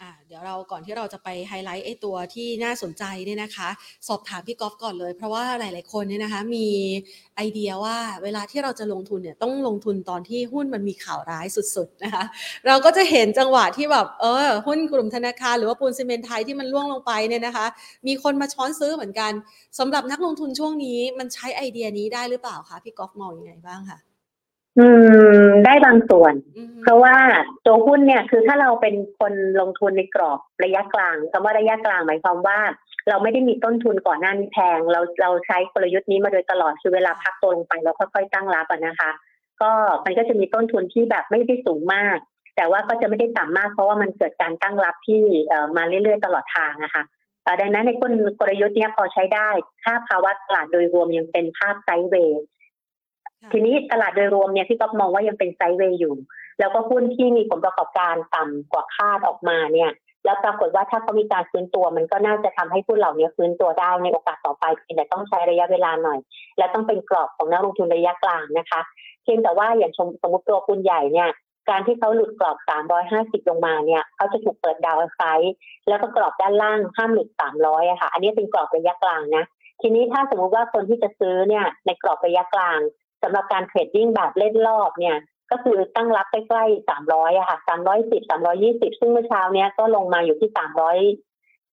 [0.01, 3.70] อ่าเดี๋ยวเราก่อนที่เราจะไปไฮไลท์ไอ้ตัวที่น่าสนใจเนี่ยนะคะ
[4.08, 6.68] สอบถามพี่กอฟก่อนเลย เพราะว่าหลาย ๆ คนเนี่ยนะคะมี
[7.36, 12.24] ไอเดียว่าเวลาที่เราจะลงทุนเนี่ยต้องลงทุนตอนที่หุ้นมันมีข่าวร้ายสุด ๆ นะคะ
[12.68, 17.65] เราก็จะเห็นจังหวะที่แบบเออหุ้นกลุ่มธนาคารหรือว่าปูนซีเมนไทยที่มันล่วงลงไปเนี่ยนะคะ
[18.08, 19.32] มีคนมาช้อนซื้อเหมือนกัน
[19.79, 24.09] สำหรับนักลงทุนช่วงนี้มันใช้ไอเดียนี้ได้หรือเปล่าคะพี่กอฟมองอยังไงบ้างคะ
[24.77, 24.85] อื
[25.45, 26.33] ม ได้บางส่วน
[26.83, 27.15] เพราะว่า
[27.65, 32.59] ตัวหุ้นเนี่ยคือถ้าเราเป็นคนลงทุนในกรอบระยะกลางคำว่าระยะกลางหมายความว่า
[33.09, 39.11] เราไม่ได้มีต้นทุนก่อนหน้านี้แพง เราเราใช้กลยุทธ์นี้มาโดยตลอดคือเวลาพักตัวลงไปเราค่อยๆตั้งรับนะคะ
[39.61, 39.71] ก็
[40.05, 42.17] มันก็จะมีต้นทุนที่แบบไม่ได้สูงมาก
[42.55, 45.21] แต่ว่าก็จะไม่ได้ต่ำมากเพราะว่ามันเกิดการตั้งรับที่
[45.77, 47.03] มาเรื่อยๆตลอดทางนะคะ
[47.61, 49.49] ดังนั้นในกลกลยุทธ์นี้พอใช้ได้
[49.83, 52.43] ถ้าภาวะตลาดโดยรวมยังเป็นภาพไซด์เวย์
[53.51, 56.15] ทีนี้ตลาดโดยรวมเนี่ยที่ก็มองว่ายังเป็นไซด์เวย์อยู่
[56.60, 59.91] แล้วก็หุ้นที่มีผลประกอบการต่ำกว่าคาดออกมาเนี่ย
[60.25, 64.65] แล้วปรากฏว่าถ้าเขามีการฟื้นตัว มันก็น่าจะทำให้หุ้นเหล่านี้ฟื้นตัวได้ในโอกาสต่อไป
[64.96, 66.19] แต่ต้องใช้ระยะเวลาหน่อย
[66.58, 68.81] และต้องเป็นกรอบของนักลงทุนระยะกลางนะคะ
[69.24, 71.29] เพียงแต่ว่าอย่างสมมติตัวคุณใหญ่เนี่ย
[71.69, 72.58] การที่เขาหลุดกรอบ
[73.43, 75.53] 350 ลงมาเนี่ยเขาจะถูกเปิดดาวไซด์
[75.88, 77.29] แล้วก็กรอบด้านล่างห้ามหลุด
[77.60, 79.46] 300อะค่ะ อันนี้เป็นกรอบระยะกลางนะ
[79.81, 82.79] ทีนี้ถ้าสมมุติว่าคนที่จะซื้อเนี่ยในกรอบระยะกลาง
[83.21, 85.17] สำหรับการเทรดดิ้งแบบเล่นรอบเนี่ย
[85.51, 90.97] ก็คือตั้งรับใกล้ๆสามร้อยอะค่ะสามร้อยสิบสามร้อยี่สิบซึ่งเมื่อเช้าเนี้ยก็ลงมาอยู่ที่สามร้อย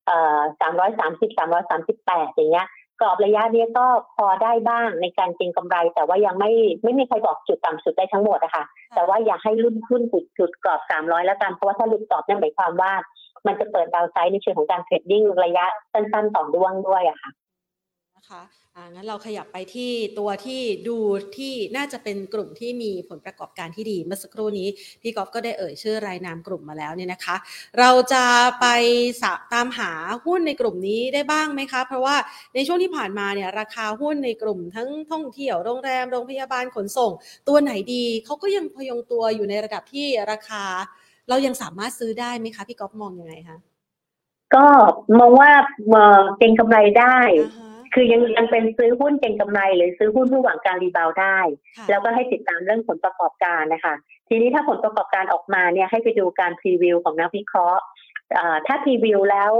[0.06, 2.68] เอ่อสามร้อยสามสิบสามร้อยสามสิบแปดอย่างเงี้ย
[3.00, 3.86] กรอบระยะนี้ก็
[4.16, 12.92] พอได้บ้างในการเก็งกำไร แต่ว่ายังไม่ไม่มีใครบอกจุดต่ำสุดได้ทั้งหมดอะค่ะแต่ว่าอยากให้รุ่นหุ้นจุดจุดกรอบสามร้อยแล้วกันเพราะว่าถ้าหลุดกรอบนั่นหมายความว่า
[13.46, 17.30] มันจะเปิดดาวไซด์ในเชิงของการเทรดดิ้งระยะสั้นๆต่อด้วงด้วยอะค่ะ
[18.30, 18.42] คะ
[18.76, 20.96] อ่างั้นเราขยับไปที่ตัวที่ดู
[21.36, 24.68] ที่น่าจะเป็นกลุ่มที่มีผลประกอบการที่ดีเมื่อสักครู่นี้
[25.02, 27.36] พี่กอฟก็ได้เอ่ยชื่อรายนามกลุ่มมาแล้วเนี่ยนะคะ
[27.78, 28.24] เราจะ
[28.60, 28.66] ไป
[29.54, 29.92] ตามหา
[30.24, 32.16] หุ้นในกลุ่มนี้ได้บ้างไหมคะ เพราะว่า
[32.54, 37.12] ในช่วงที่ผ่านมาเนี่ยราคาหุ้นในกลุ่มทั้งท่องเที่ยวโรงแรมโรงพยาบาลขนส่ง
[37.48, 40.64] ตัวไหนดีเขาก็ยังพยงตัวอยู่ในระดับที่ราคา
[41.28, 43.58] เรายังสามารถซื้อได้ไหมคะพี่กอฟมองยังไงคะ
[44.54, 44.66] ก็
[45.18, 45.50] มองว่า
[46.38, 47.16] เก็งกำไรได้
[47.94, 51.38] คือยังยังเป็นซื้อหุ้นเก็งกำไร หรือซื้อหุ้นผู้หวังการรีบาวได้
[51.90, 53.94] แล้วก็ให้ติดตามเรื่องผลประกอบการนะคะ
[54.28, 57.82] ทีนี้ถ้าผลประกอบการออกมาเนี่ยให้ไปดูการพรีวิวของนักวิเคราะห์
[58.66, 59.50] ถ้าพรีวิวแล้ว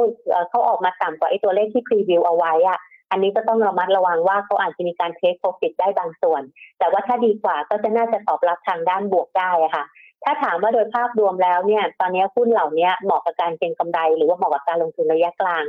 [0.48, 2.78] เขาออกมาต่ำกว่าไอ้ตัวเลขที่พรีวิวเอาไว้อะ
[3.10, 6.42] อันนี้ก็ต้องระมัดระวังว่าเขาอาจจะมีการเทคโปรฟิตได้บางส่วน
[6.78, 9.84] แต่ว่าถ้าดีกว่าก็จะน่าจะตอบรับทางด้านบวกได้ะค่ะ
[10.24, 15.64] ถ้าถามว่าโดยภาพรวมแล้วเนี่ย ตอนนี้หุ้นเหล่านี้เหมาะกับการเก็งกำไร หรือว่าเหมาะกับการลงทุนระยะกลาง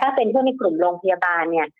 [0.00, 1.79] ถ้าเป็นหุ้นในกลุ่มโรงพยาบาลเนี่ยเอ่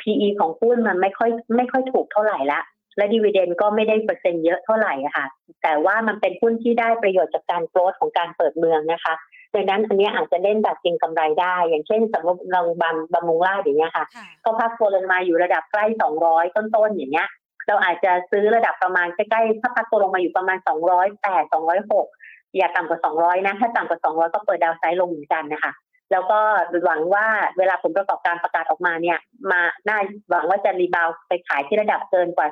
[0.00, 2.60] PE ของหุ้นมันไม่ค่อยไม่ค่อยถูกเท่าไหร่ละ
[2.96, 5.26] และดีเวเดนก็ไม่ได้เปอร์เซ็นต์เยอะเท่าไหร่ค่ะ
[5.62, 9.14] แต่ว่ามันเป็นหุ้นที่ได้ประโยชน์จากการโกรธของการเปิดเมืองนะคะ
[9.54, 14.04] ดังนั้นอันนี้อาจจะเล่นแบบจริงกำไรได้ อย่างเช่นสมมติเราบำบำรุงราชอย่างเงี้ยค่ะ
[14.44, 15.84] ก็พักตัวลงมาอยู่ระดับใกล้
[16.20, 17.28] 200ต้นๆอย่างเงี้ย
[17.68, 20.58] เราอาจจะซื้อระดับประมาณใกล้ๆถ้าพักตัวลงมาอยู่ประมาณ
[21.02, 21.52] 208
[21.92, 25.72] 206อย่าต่ำกว่า200นะ ถ้าต่ำกว่า200ก็เปิดดาวไซด์ลงเหมือนกันนะคะ
[26.12, 26.38] แล้วก็
[26.84, 27.26] หวังว่า
[27.58, 29.18] เวลาผลประกอบการประกาศออกมาเนี่ย
[29.50, 29.98] มาน่า
[30.30, 32.46] หวังว่าจะรีบาวไปขายที่ระดับเกินกว่า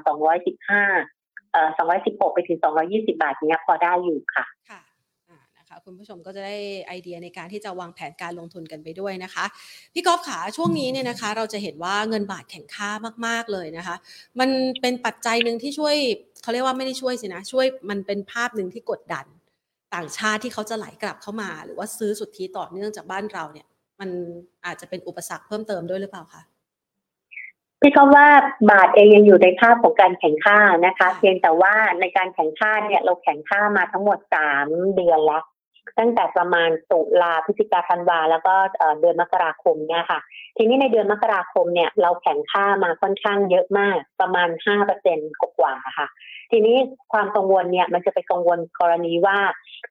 [0.53, 1.69] 215 เอ่อ
[2.03, 2.59] 216 ไปถึง
[2.91, 4.81] 220 บาทเนี้ยพอได้อยู่ค่ะ ค่ะ
[5.59, 9.45] นะคะคุณผู้ชมก็จะได้ไอเดียในการที่จะวางแผนการลงทุนกันไปด้วยนะคะ
[9.95, 12.91] พี่กอล์ฟขาช่วงนี้เนี่ยนะคะ เราจะเห็นว่าเงินบาทแข็งค่า
[13.27, 13.97] มาก ๆเลยนะคะ
[14.41, 15.97] มันเป็นปัจจัยหนึ่งที่ช่วย
[16.43, 19.27] เขาเรียกว่าไม่ได้ช่วยสินะ ช่วยมันเป็นภาพหนึ่งที่กดดัน
[19.95, 23.67] ต่างชาติที่เขาจะไหลกลับเข้ามา หรือว่าซื้อสุทธิต่อเนื่องจากบ้านเราเนี่ย
[24.01, 24.11] มัน
[24.67, 26.43] อาจจะเป็นอุปสรรคเพิ่มเติมด้วยหรือเปล่าคะ
[27.81, 28.29] พี่ก็ว่า
[28.71, 35.43] บาทเองยังอยู่ในภาพของการแข่งข้านะคะ เพียงแต่ว่าในการแข่งข้าเนี่ยเราแข่งข้ามาทั้งหมดสามเดือนแล้ว
[35.99, 38.55] ตั้งแต่ประมาณตุลาพฤศจิกาธันวาแล้วก็
[39.01, 40.21] เดือนมกราคมเนี่ยค่ะ
[40.57, 46.09] ทีนี้ในเดือนมกราคมเนี่ยเราแข่งข้ามาค่อนข้างเยอะมากประมาณห้าเปอร์เซ็นต์กว่าค่ะ
[46.51, 46.77] ทีนี้
[47.13, 49.39] ความกังวลเนี่ยมันจะไปกังวลกรณีว่า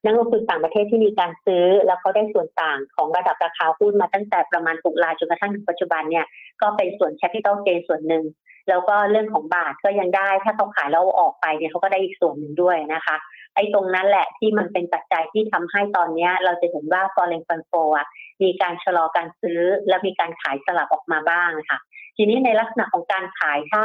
[0.04, 6.26] นักลงทุนต่างประเทศที่มีการซื้อ แล้วเขาได้ส่วนต่างของระดับราคาหุ้นมาตั้งแต่ประมาณตุลาจนกระทั่งถึงปัจจุบันเนี่ย
[6.62, 8.24] ก็เป็นส่วน capital gain ส่วนหนึ่ง
[8.70, 13.16] แล้วก็เรื่องของบาทก็ยังได้ ถ้าเขาขายแล้วออกไปเนี่ยเขาก็ได้อีกส่วนหนึ่งด้วยนะคะ
[13.54, 18.06] ไอ้ตรงนั้นแหละที่มันเป็นปัจจัยที่ทำให้ตอนนี้เราจะเห็นว่า foreign fund flow อะ
[18.42, 21.78] มีการชะลอการซื้อ และมีการขายสลับออกมาบ้างค่ะ
[22.16, 23.84] ทีนี้ในลักษณะของการขายถ้า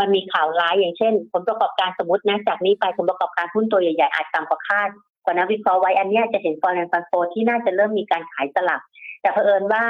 [0.00, 4.88] มันมีข่าวร้ายอย่างเช่น ผลประกอบการสมมตินะจากนี้ไปผลประกอบการหุ้นตัวใหญ่ๆอาจต่ำกว่าคาด
[5.24, 8.80] กว่านักวิเคราะห์ไว้อันนี้จะเห็นฟอร์เรนฟันโฟที่น่าจะเริ่มมีการขายสลับ
[9.20, 9.84] แต่เผอิญว่า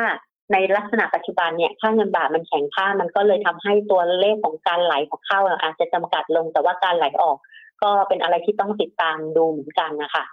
[0.52, 7.36] ในลักษณะปัจจุบันเนี่ยค่าเงินบาทมันแข็งค่ามันก็เลยทำให้ตัวเลขของการไหลของเข้าอาจจะจำกัดลงแต่ว่าการไหลออก
[7.82, 10.24] ก็เป็นอะไรที่ต้องติดตามดูเหมือนกันนะคะ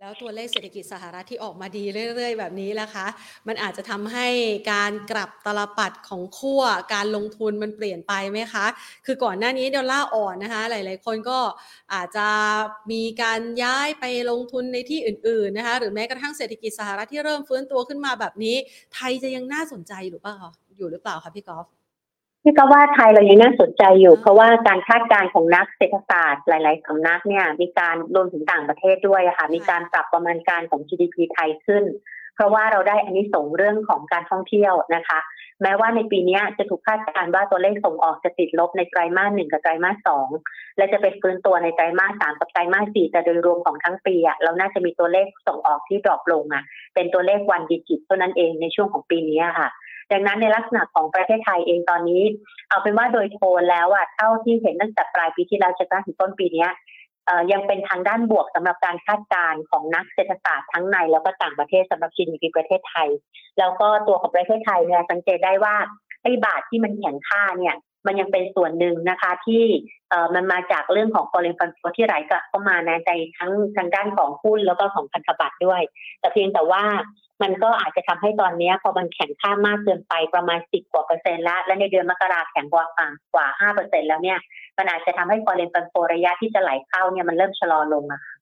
[0.00, 3.06] แล้วตัวเลขเศรษฐกิจสหรัฐที่ออกมาดีเรื่อย ๆ แบบนี้นะคะ
[3.48, 4.26] มันอาจจะทำให้
[4.72, 6.62] การกลับตลปัดของขั้ว
[6.94, 8.66] การลงทุนมันเปลี่ยนไปไหมคะ
[9.06, 11.38] คือก่อนหน้านี้ดอลลาร์อ่อนนะคะ หลาย ๆ คนก็
[11.94, 12.28] อาจจะ
[12.92, 18.56] มีการย้ายไปลงทุนในที่อื่น ๆ นะคะ หรือแม้กระทั่งเศรษฐกิจสหรัฐที่เริ่มฟื้นตัวขึ้นมาแบบนี้
[18.94, 20.38] ไทยจะยังน่าสนใจหรือเปล่า
[20.76, 21.75] อยู่หรือเปล่าคะพี่กอล์ฟ
[22.48, 31.84] พี่ก็ว่าไทยเรายังน่าสนใจอยู่ เพราะว่าการคาดการณ์ของนักเศรษฐศาสตร์หลาย ๆสำนักเนี่ยมีการรวมถึงต่างประเทศด้วยค่ะมีการปรับประมาณการของ GDP ไทยขึ้น
[32.34, 35.18] เพราะว่าเราได้อันนี้ส่งเรื่องของการท่องเที่ยวนะคะ
[35.62, 40.28] แม้ว่าในปีนี้จะถูกคาดการณ์ว่าตัวเลขส่งออกจะติดลบในไตรมาสหนึ่งกับไตรมาสสอง
[40.76, 46.62] และจะเป็นฟื้นตัวในไตรมาสสามกับไตรมาสสี่แต่โดยรวมของทั้งปีอะเราน่าจะมีตัวเลขส่งออกที่ดรอปลงอะ
[46.94, 49.68] เป็นตัวเลขวันดิจิตเท่านั้นเองในช่วงของปีนี้ค่ะ
[50.12, 52.22] ดังนั้นในลักษณะของประเทศไทยเองตอนนี้
[52.68, 56.66] เอาเป็นว่าโดยโทนแล้วอะเท่าที่เห็นตั้งแต่ปลายปีที่แล้วจนถึงต้นปีนี้
[57.52, 63.08] ยังเป็นทางด้านบวกสำหรับการคาดการณ์ของนักเศรษฐศาสตร์ทั้งในแล้วก็ต่างประเทศสำหรับ GDP ประเทศไทย
[63.58, 65.74] แล้วก็ตัวของประเทศไทยเนี่ยสังเกตได้ว่า
[66.22, 69.62] ไอ้บาทที่มันแข็งค่าเนี่ย มันยังเป็นส่วนหนึ่งนะคะที่
[70.10, 75.82] เอ่อมันมาจากเรื่องของ foreign fund flow ที่ไหลกลับเข้ามาในใจทั้งทางด้านของหุ้นแล้วก็ของพันธบัตรด้วย
[76.20, 76.84] แต่เพียงแต่ว่า
[77.42, 84.38] มันก็อาจจะทำให้ตอนนี้พอมันแข็งค่ามากเกินไปประมาณสิบกว่าเปอร์เซ็นต์แล้วและในเดือนมกราแข็งกว่าฝั่งกว่าห้าเปอร์เซ็นต์แล้วเนี่ย
[84.78, 88.35] มันอาจจะทำให้ฟอเรนฟันโฟระยะที่จะไหลเข้าเนี่ยมันเริ่มชะลอลงอะค่ะ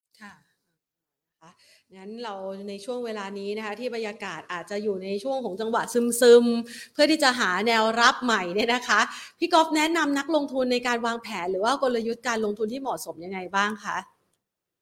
[1.96, 2.35] งั้นเรา
[2.68, 5.83] ในช่วงเวลานี้นะคะที่บรรยากาศอาจจะอยู่ในช่วงของจังหวะ
[6.20, 9.00] ซึมๆ เพื่อที่จะหาแนวรับใหม่เนี่ยนะคะ
[9.38, 13.96] พี่กอฟแนะนำนักลงทุนในการวางแผน หรือว่ากลยุทธ์การลงทุนที่เหมาะสมยังไงบ้างคะ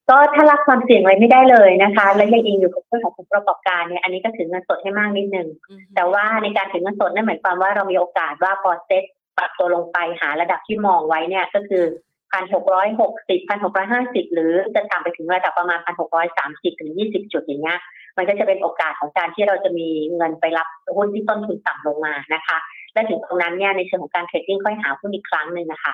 [0.09, 5.47] ก็ถ้ารับความเสี่ยงไว้ไม่ได้เลยนะคะ และยังอิงอยู่กับเรื่องของผลประกอบการเนี่ยอันนี้ก็ถือเงินสดให้มากนิดนึง
[5.95, 9.03] แต่ว่าในการถือเงินสดนั่นหมายความว่าเรามีโอกาสว่าพอเซ็ต
[9.37, 11.85] ปรับตัวลงไปหาระดับที่มองไว้เนี่ยก็คือ
[12.33, 17.79] พันหกร้อยหกสิบพันหกร้อยห้าสิบหรือจะต่ำไปถึงระดับประมาณพันหกร้อยสามสิบถึงยี่สิบจุดอย่างเงี้ย
[18.17, 22.57] มันก็จะเป็นโอกาสของการที่เราจะมีเงินไปรับหุ้นที่ต้นทุนต่ำลงมานะคะ
[22.93, 25.93] และถึงตรงนั้นเนี่ยในเชิงของการเทรดดิ้งค่อยหาหุ้นอีกครั้งหนึ่งนะคะ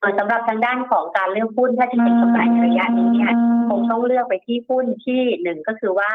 [0.00, 3.32] ส่วนสำหรับทางด้านของการเลือกหุ้นถ้าจะเป็นกำไรระยะนี้เนี่ย
[3.68, 6.10] คงต้องเลือกไปที่หุ้นที่หนึ่งก็คือว่า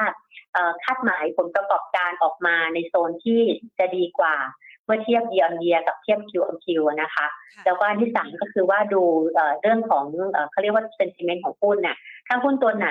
[0.84, 3.42] คาดหมายผลประกอบการออกมาในโซนที่
[3.80, 4.36] จะดีกว่า
[4.86, 7.28] เมื่อเทียบเยียร์เยียกับเทียบคิวอคิวนะคะ
[7.66, 9.04] แล้วก็อันที่สามก็คือว่าดู
[9.62, 10.06] เรื่องของ
[10.52, 12.90] เขาเรียกว่า sentiment ของหุ้นเนี่ยถ้าหุ้นตัวไหน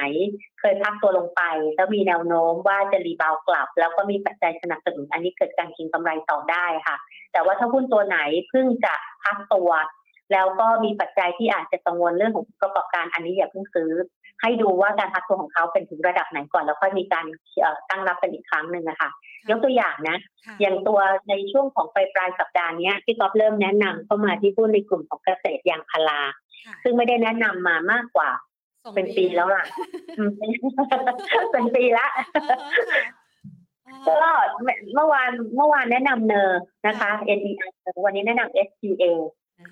[0.61, 1.43] เคยพักตัวลงไป
[1.77, 6.97] แล้วมีแนวโน้มว่าจะ rebound กลับ แล้วก็มีปัจจัยสนับสนุนอันนี้เกิดการเก็งกำไรต่อได้ค่ะ
[7.33, 9.71] แต่ว่าถ้าหุ้นตัวไหนเพิ่งจะพักตัว
[10.33, 13.91] แล้วก็มีปัจจัยที่อาจจะกังวลเรื่องของประกอบการอันนี้อย่าเพิ่งซื้อ
[14.43, 17.27] ให้ดูว่าการพักตัวของเขาเป็นถึงระดับไหนก่อน แล้วก็มีการ
[17.91, 19.11] ตั้งรับกันอีกครั้งหนึ่งนะคะ
[19.51, 20.17] ยกตัวอย่างนะ
[20.61, 26.21] อย่างตัวในช่วงของปลายปลายสัปดาห์นี้ที่ก๊อฟเริ่มแนะนำเข้ามาที่ผู้ในกลุ่มของเกษตรยางพารา
[26.83, 28.31] ซึ่งไม่ได้แนะนำมามากกว่า
[28.95, 29.65] เป็นปีแล้วล่ะ
[31.53, 32.07] เป็นปีละ
[34.07, 34.31] ก็
[34.95, 37.73] เมื่อวานเมื่อวานแนะนำเนอร์นะคะ NER
[38.05, 39.05] วันนี้แนะนำ STA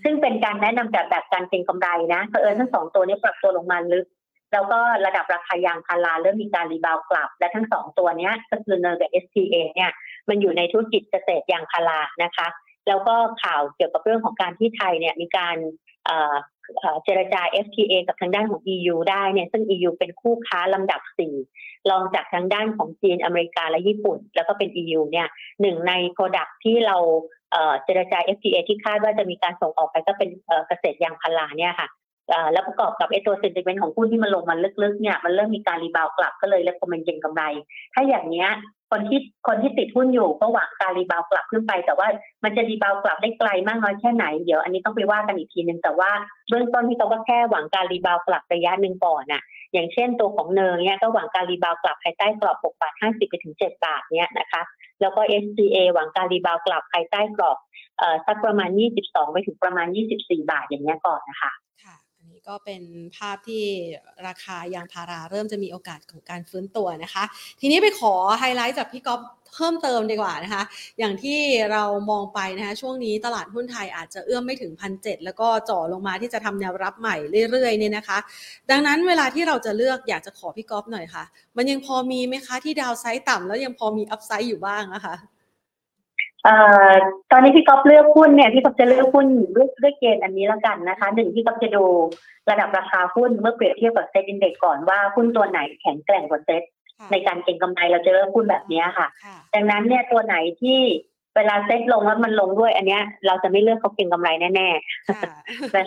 [0.04, 4.06] ซึ่งเป็นการแนะนำแบบแบบการเก็งกำไรนะเผอิญทั้งสองตัวนี้ปรับตัวลงมาลึก
[4.52, 9.90] แล้วก็ระดับราคายางพาราเริ่มมีการ rebound กลับ และทั้งสองตัวนี้ก็คือ NER กับ STA เนี่ย
[10.28, 12.48] มันอยู่ในธุรกิจเกษตรยางพารานะคะ
[12.88, 15.56] แล้วก็ข่าวเกี่ยวกับเรื่องของการที่ไทยเนี่ยมีการ
[17.04, 21.34] เจรจา FTA กับทางด้านของ EU ได้เนี่ยซึ่ง EU เป็นคู่ค้าลำดับสี่
[21.90, 25.28] รองจากทางด้านของจีนอเมริกาและญี่ปุ่น แล้วก็เป็น EU เนี่ย
[25.60, 26.96] หนึ่งใน product ที่เรา
[27.84, 30.30] เจรจา FTA ที่คาดว่าจะมีการส่งออกไปก็เป็น
[30.68, 31.88] เกษตรยางพาราเนี่ยค่ะ
[32.52, 37.42] แล้วประกอบกับไอตัว sentiment ของหุ้นที่มันลงมาลึกๆเนี่ยมันเริ่มมีการ rebound กลับก็เลย recommend เก็งกำไร
[37.94, 38.50] ถ้าอย่างเนี้ย
[38.90, 42.08] คนที่คนที่ติดหุ้นอยู่ก็หวังการ rebound กลับขึ้นไป แต่ว่า
[42.44, 46.10] มันจะ rebound กลับได้ไกลมากน้อยแค่ไหนเดี๋ยวอันนี้ต้องไปว่ากันอีกทีนึงแต่ว่า
[46.48, 54.62] เบื้องต้นที่เขาก็แค่หวังการ rebound กลับระยะหนึ่งก่อนน่ะอย่างเช่นตัวของ NER เนี่ยก็หวังการ rebound กลับภายใต้กรอบ6บาท50ไปถึง7บาทเนี่ยนะคะ
[55.00, 57.58] แล้วก็ STA หวังการ rebound กลับภายใต้กรอบ
[57.98, 58.70] เอ่อสักประมาณ
[59.02, 59.86] 22 ไปถึงประมาณ
[60.20, 61.52] 24 บาทอย่างเงี้ยก่อนนะคะ
[62.48, 62.82] ก็เป็น
[63.16, 63.64] ภาพที่
[64.26, 67.24] ราคายางพาราเริ่มจะมีโอกาสของการฟื้นตัวนะคะ
[67.60, 69.20] ทีนี้ไปขอไฮไลท์จากพี่ก๊อฟ
[69.54, 70.62] เพิ่มเติมดีกว่านะคะ
[70.98, 71.38] อย่างที่
[71.72, 77.16] เรามองไปนะคะ ช่วงนี้ตลาดหุ้นไทยอาจจะเอื้อมไม่ถึงพันเแล้วก็จ่อลงมาที่จะทำแนวรับใหม่
[77.50, 78.18] เรื่อยๆเนี่ยนะคะ
[78.70, 81.24] ดังนั้นเวลาที่เราจะเลือกอยากจะขอพี่ก๊อฟหน่อยค่ะ
[81.56, 85.14] มันยังพอมีไหมคะที่ดาวไซต์ต่ำแล้วยังพอมีอัพไซต์อยู่บ้างนะคะ
[87.30, 89.26] ตอนนี้พี่ก๊อฟเลือกหุ้นเนี่ยพี่ก๊อฟจะเลือกหุ้น
[89.56, 91.84] ด้วยด้วยเกณฑ์อันนี้แล้วกันนะคะหนึ่งพี่ก๊อฟจะดู
[92.50, 96.62] ระดับราคาหุ้นเมื่อเปรียบเทียบกับ SET Index ก่อนว่าหุ้นตัวไหนแข็งแกร่งกว่าเซ็ต
[96.98, 100.78] ค่ะในการเก็งกำไรเราจะเลือกหุ้นแบบเนี้ยค่ะค่ะ ดังนั้นเนี่ยตัวไหนที่
[101.36, 105.32] เวลาเซ็ตลงแล้วมันลงด้วย อันเนี้ย เราจะไม่เลือกเขาเก็งกำไรแน่ๆค่ะ
[105.72, 105.80] แต่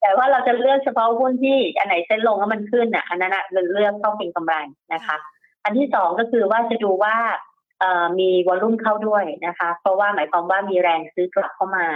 [0.00, 4.54] แต่ว่าเราจะเลือกเฉพาะหุ้นที่อันไหนเซ็นลงแล้วมันขึ้นอะอันนั้นอะเราเลือกต้องเก็งกำไร
[4.92, 5.16] นะคะ
[5.64, 7.47] อันที่สองก็คือว่าจะดูว่าเอ่อ
[8.18, 11.86] มี volume เข้าด้วยนะคะ เพราะว่าหมายความว่ามีแรงซื้อกลับเข้ามา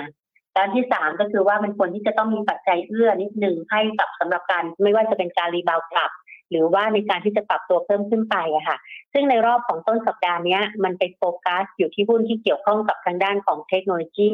[0.53, 6.11] และอันที่สามก็คือว่ามันควรที่จะต้องมีปัจจัยเอื้อนิดหนึ่งให้กับสำหรับการไม่ว่าจะเป็นการ rebound กลับ
[6.51, 8.77] หรือว่าในการที่จะปรับตัวเพิ่มขึ้นไปอะค่ะ
[9.13, 14.31] ซึ่งในรอบของต้นสัปดาห์นี้มันไปโฟกัสอยู่ที่หุ้นที่เกี่ยวข้องกับทางด้านของเทคโนโลยี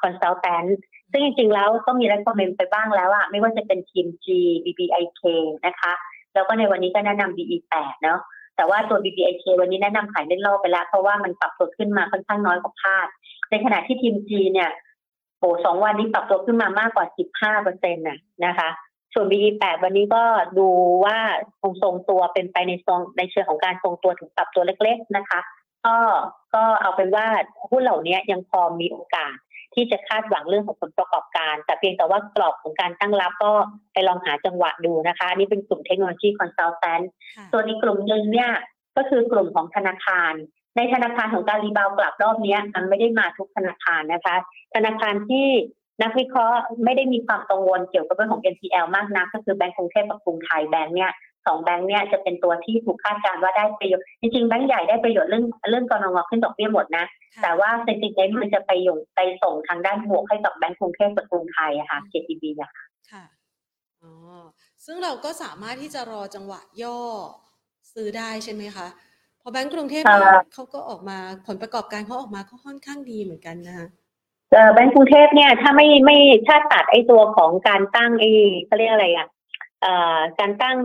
[0.00, 0.64] consultant
[1.12, 4.26] ซึ่งจริงๆแล้วก็มี recommend ไปบ้างแล้วอะไม่ว่าจะเป็นทีม G
[4.64, 5.22] BBIK
[5.66, 5.92] นะคะ
[6.34, 8.20] แล้วก็ในวันนี้ก็แนะนำ BE8 เนาะ
[8.60, 13.06] แต่ว่าตัว BBIK วันนี้แนะนำขายเล่นรอบไปแล้ว เพราะว่ามันปรับตัวขึ้นมาค่อนข้างน้อยกว่าคาด
[13.50, 14.70] ในขณะที่ทีม G เนี่ย
[15.38, 18.68] โอ้สองวันนี้ปรับตัวขึ้นมามากกว่า15เปอร์เซ็นต์น่ะนะคะ
[19.14, 20.22] ส่วน BE8 วันนี้ก็
[20.58, 20.68] ดู
[21.04, 21.18] ว่า
[21.60, 25.40] คงทรงตัวเป็นไปในทรงในเชิงของการทรงตัวถึงปรับตัวเล็ก ๆนะคะ
[25.86, 25.96] ก็
[26.54, 27.26] ก็เอาเป็นว่า
[27.70, 29.34] หุ้นเหล่านี้ยังพอมีโอกาส
[29.74, 33.52] ที่จะคาดหวังเรื่องของผลประกอบการ แต่เพียงแต่ว่ากรอบของการตั้งรับก็
[33.92, 37.00] ไปลองหาจังหวะดูนะคะอันนี้เป็นกลุ่มเทคโนโลยี consultant
[37.36, 38.50] ค่ะส่วนอีกกลุ่มหนึ่งเนี่ย
[38.96, 40.32] ก็คือกลุ่มของธนาคาร
[40.76, 44.36] ในธนาคารของการ rebound กลับรอบเนี้ยมันไม่ได้มาทุกธนาคารนะคะ
[44.74, 45.46] ธนาคารที่
[46.02, 51.12] นักวิเคราะห์ไม่ได้มีความกังวลเกี่ยวกับเรื่องของ NPL มากนัก ก็คือแบงก์กรุงเทพกับกรุงไทยแบงก์เนี่ย
[51.46, 57.04] สองแบงก์เนี่ยจะเป็นตัวที่ถูกคาดการณ์ว่าได้ประโยชน์จริงๆแบงก์ใหญ่ได้ประโยชน์เรื่องเรื่องกนง.ขึ้นดอกเบี้ยหมดนะ
[57.36, 63.24] ค่ะแต่ว่า sentiment มันจะไปยงไปส่งทางด้านบวกให้กับแบงก์กรุงเทพกับกรุงไทยอะค่ะ KTB อะค่ะค่ะ
[64.02, 64.12] อ๋อ
[64.84, 66.98] ซึ่งเราก็สามารถที่จะรอจังหวะย่อ
[67.92, 68.86] ซื้อได้ใช่ไหมคะ
[69.38, 73.86] เพอแบงก์กรุงเทพเอ่อเนี่ยเขาก็ออกมาผลประกอบการเขาออกมาก็ค่อนข้างดีเหมือนกันนะคะ
[74.50, 78.30] เอ่อแบงก์กรุงเทพเนี่ยถ้าไม่ไม่ถ้าตัดไอ้ตัวของการตั้งไอ้
[78.66, 79.39] เขาเรียกอะไรอะเอ่อ
[80.38, 80.76] การตั้ง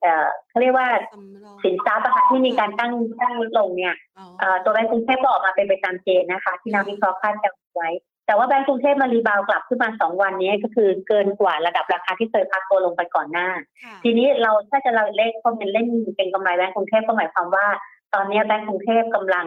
[0.00, 7.90] เอ่อเขาเรียกว่าสำรองสินทรัพย์อะค่ะที่มีการตั้งตั้งลดลงเนี่ยอ๋อเอ่อตัวแบงก์กรุงเทพก็ออกมาเป็นไปตามเกณฑ์นะคะ ที่นักวิเคราะห์คาดการณ์ไว้
[8.26, 13.48] แต่ว่าแบงก์กรุงเทพมา rebound กลับขึ้นมาสองวันนี้ก็คือเกินกว่าระดับราคาที่เคยพักตัวลงไปก่อนหน้า
[13.82, 17.66] ค่ะทีนี้เราถ้าจะเราเล่นก็เป็นเล่นเก็งกำไรแบงก์กรุงเทพก็หมายความว่า
[18.14, 19.46] ตอนนี้แบงก์กรุงเทพกำลัง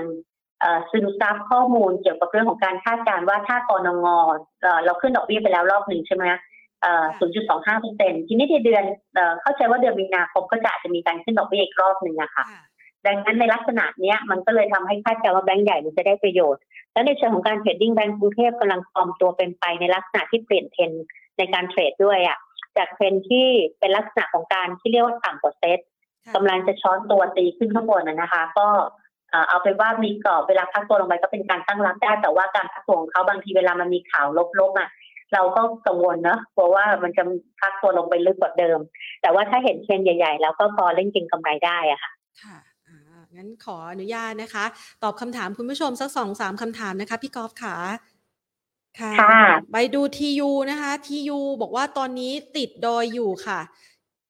[0.59, 4.07] เอ่อซึมซับข้อมูลเกี่ยวกับเรื่องของการคาดการณ์ว่าถ้ากนง.
[4.61, 6.39] เอ่อเราขึ้นดอกเบี้ยไปแล้วรอบหนึ่งใช่ไหมเอ่อ
[6.89, 12.63] 0.25เปอร์เซ็นต์ทีนี้ในเดือนเอ่อเข้าใจว่าเดือนมีนาคมก็จะอาจจะมีการขึ้นดอกเบี้ยอีกรอบหนึ่งอะค่ะค่ะ
[13.05, 16.61] ดังนั้นในลักษณะเนี้ยมันก็เลยทำให้คาดการณ์ว่าแบงก์ใหญ่มันจะได้ประโยชน์
[16.93, 21.05] และในเชิงของการ trading แบงก์กรุงเทพกำลังฟอร์มตัวเป็นไปในลักษณะที่เปลี่ยนเทรนด์
[21.37, 22.37] ในการ trade ด้วยอะ
[22.77, 23.47] จากเทรนด์ที่
[23.79, 25.79] เป็นลักษณะของการที่เรียกว่าต่ำกว่าเซต
[26.25, 28.67] ค่ะกำลังจะช้อนตัวตีขึ้นข้างบนนะนะคะ ก็
[29.29, 34.27] เอ่อเอาเป็นว่ามีกรอบเวลาพักตัวลงไปก็เป็นการตั้งรับได้แต่ว่าการพักตัวของเขาบางทีเวลามันมีข่าว
[34.59, 34.89] ลบๆอะ
[35.33, 37.23] เราก็กังวลเนอะเพราะว่ามันจะ
[37.59, 38.79] พักตัวลงไปลึกกว่าเดิม
[39.21, 42.11] แต่ว่าถ้าเห็นเทรนด์ใหญ่ๆ แล้วก็พอเล่นเก็งกำไรได้อะค่ะ
[42.43, 42.97] ค่ะอ่า
[43.35, 44.65] งั้นขออนุญาตนะคะ
[45.03, 47.75] ตอบคำถามคุณผู้ชมสักสองสามคำถามนะคะ พี่กอล์ฟค่ะ
[48.99, 53.59] ค่ะค่ะไปดูทียูนะคะทียูบอกว่าตอนนี้ติดดอยอยู่ค่ะ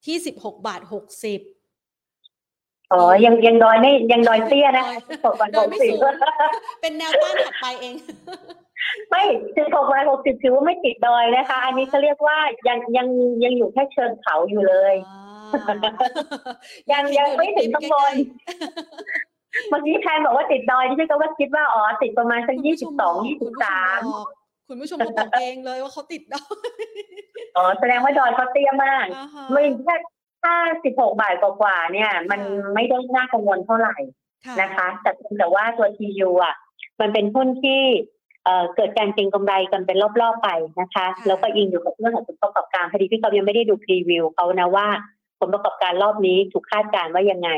[0.06, 1.42] ที่สิบหกบาทหกสิบ
[2.92, 4.86] อ๋อ ยังยังดอยไม่ยังดอยเตี้ยนะ
[5.26, 6.14] หกวันดหอยกไม่สิบสูง
[6.82, 7.96] เป็นแนวต้านถัดไปเอง
[9.10, 9.24] ไม่
[9.56, 13.08] สิบหกวันหกสิบถือว่าไม่ติดดอยนะคะ อันนี้เขาเรียกว่ายังยัง
[13.44, 14.96] ยังอยู่แค่เชิงเขาอยู่เลย
[16.92, 18.14] ยังยังไม่ถึงข้างบน
[19.70, 24.02] เมื่อกี้แทนบอกว่าติดดอยที่ฉันก็ว่าคิดว่าอ๋อติดประมาณสักยี่สิบสองยี่สิบสาม
[24.68, 26.58] คุณผู้ชมเขาบอกเองเลยว่าเขาติดดอย
[27.58, 29.96] อ๋อแสดงว่าดอยเขาเตี้ยมากอ่าฮะไม่แค่
[30.44, 32.42] ถ้าสิบหกบาทกว่าๆเนี่ย มัน
[32.74, 33.96] ไม่ได้น่ากังวลเท่าไหร่
[34.46, 36.56] ค่ะนะคะ แต่เพียงแต่ว่าตัว TU อะ
[37.00, 37.82] มันเป็นหุ้นที่
[38.46, 40.50] เอ่อเกิดการเก็งกำไรกันเป็นรอบๆไป
[40.82, 44.88] นะคะ แล้วก็อิงอยู่กับเรื่องของผลประกอบการพอดีพี่กอฟยังไม่ได้ดูพรีวิวเขานะว่า
[45.40, 47.50] ผลประกอบการรอบนี้ถูกคาดการณ์ว่ายังไง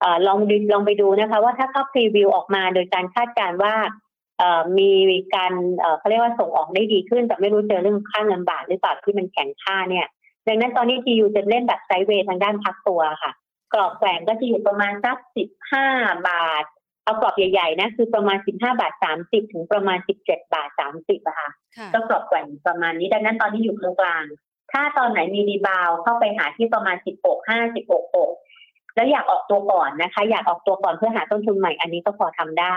[0.00, 3.74] เอ่อลองดูลองไปดูนะคะว่าถ้าเขาพรีวิวออกมาโดยการคาดการณ์ว่า
[4.38, 4.90] เอ่อมี
[5.34, 10.06] การเอ่อเขาเรียกว่าส่งออกได้ดีขึ้น แต่ไม่รู้เจอเรื่องค่าเงินบาทหรือเปล่าที่มันแข็งค่าเนี่ย
[10.46, 13.32] ดังนั้นตอนนี้ TU จะเล่นแบบไซด์เวย์ทางด้านพักตัวค่ะ
[13.74, 15.86] กรอบแกว่งก็จะอยู่ประมาณสักสิบห้า
[16.28, 16.64] บาท
[17.08, 24.24] เอากรอบใหญ่ๆนะคือประมาณสิบห้าบาทสามสิบถึงประมาณสิบเจ็ดบาทสามสิบอะค่ะค่ะก็กรอบแกว่งประมาณนี้ดังนั้นตอนนี้อยู่ตรงกลาง
[24.72, 28.30] ถ้าตอนไหนมีรีบาวด์เข้าไปหาที่ประมาณสิบหกห้าสิบหกหก
[28.94, 32.76] แล้วอยากออกตัวก่อนนะคะ อยากออกตัวก่อนเพื่อหาต้นทุนใหม่อันนี้ก็พอทำได้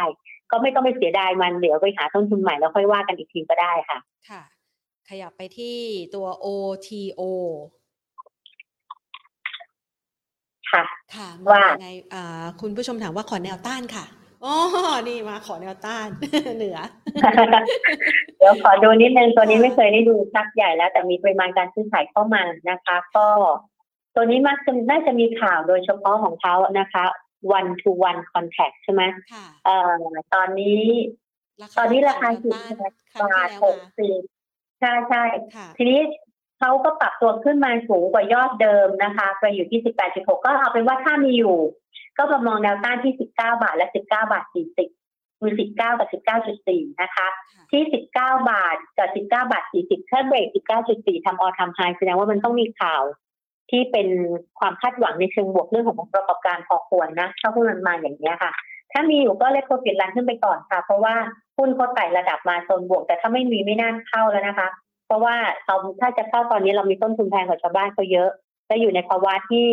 [0.52, 3.98] ก็ไม่ต้องไปเสียดายมันเดี๋ยวไปหาต้นทุนใหม่แล้วค่อยว่ากันอีกทีก็ได้ค่ะ
[4.30, 4.41] ค่ะ
[5.10, 5.78] ขยับไปที่
[6.15, 7.22] ตัว OTO
[10.72, 10.84] ค่ะ
[11.15, 14.06] ค่ะว่ายังไงอ่าคุณผู้ชมถามว่าขอแนวต้านค่ะ
[14.43, 14.56] อ๋อ
[15.08, 16.08] นี่มาขอแนวต้าน
[16.58, 16.77] เหนือ
[18.38, 23.27] เดี๋ยวขอดูนิดนึงตัวนี้ไม่เคยได้ดูชักใหญ่แล้ว แต่มีปริมาณการซื้อขายเข้ามานะคะ ก็
[24.15, 27.04] ตัวนี้มักจะน่าจะมีข่าวโดยเฉพาะของเขานะคะ
[27.58, 30.01] one to one contact ใช่ไหมค่ะเอ่อ
[30.34, 30.82] ตอนนี้
[31.77, 34.21] ตอนนี้ราคาขสิอบแนวต้านครั้งบาทที่หแล้วกมาสิบ
[34.80, 35.23] ใช่ใช่
[35.56, 35.99] ค่ะทีนี้
[36.62, 41.58] เขาก็ปรับตัวขึ้นมาสูงกว่ายอดเดิมนะคะไปอยู่ที่ 18.6 ก็เอาเป็นว่าถ้ามีอยู่
[42.17, 46.10] ก็ประมองแนวต้านที่ 19 บาทและ 19 บาท 40มี19 กับ
[46.54, 47.84] 19.4 นะคะค่ะที่
[48.15, 50.47] 19 บาทกับ 19 บาท 40ถ้าเบรก
[50.88, 53.04] 19.4 ทำออทำไฮแสดงว่ามันต้องมีข่าว
[53.71, 54.08] ที่เป็น
[54.60, 58.52] ความคาดหวังในเชิงบวกเรื่องของผลประกอบการพอควรนะถ้าหุ้นมันมาอย่างนี้ค่ะ
[58.91, 61.15] ถ้ามีอยู่ก็เลขโปรฟิตรันขึ้นไปก่อนค่ะ เพราะว่า
[61.58, 64.67] หุ้นเขาไต่ระดับมาโซนบวก แต่ถ้าไม่มีไม่น่าเข้าแล้วนะคะ
[65.12, 68.30] ราะว่าเราถ้าจะเข้าตอนนี้เรามีต้นทุนแพงกว่าชาวบ้านเขาเยอะ
[68.67, 69.67] และอยู่ในภาวะที่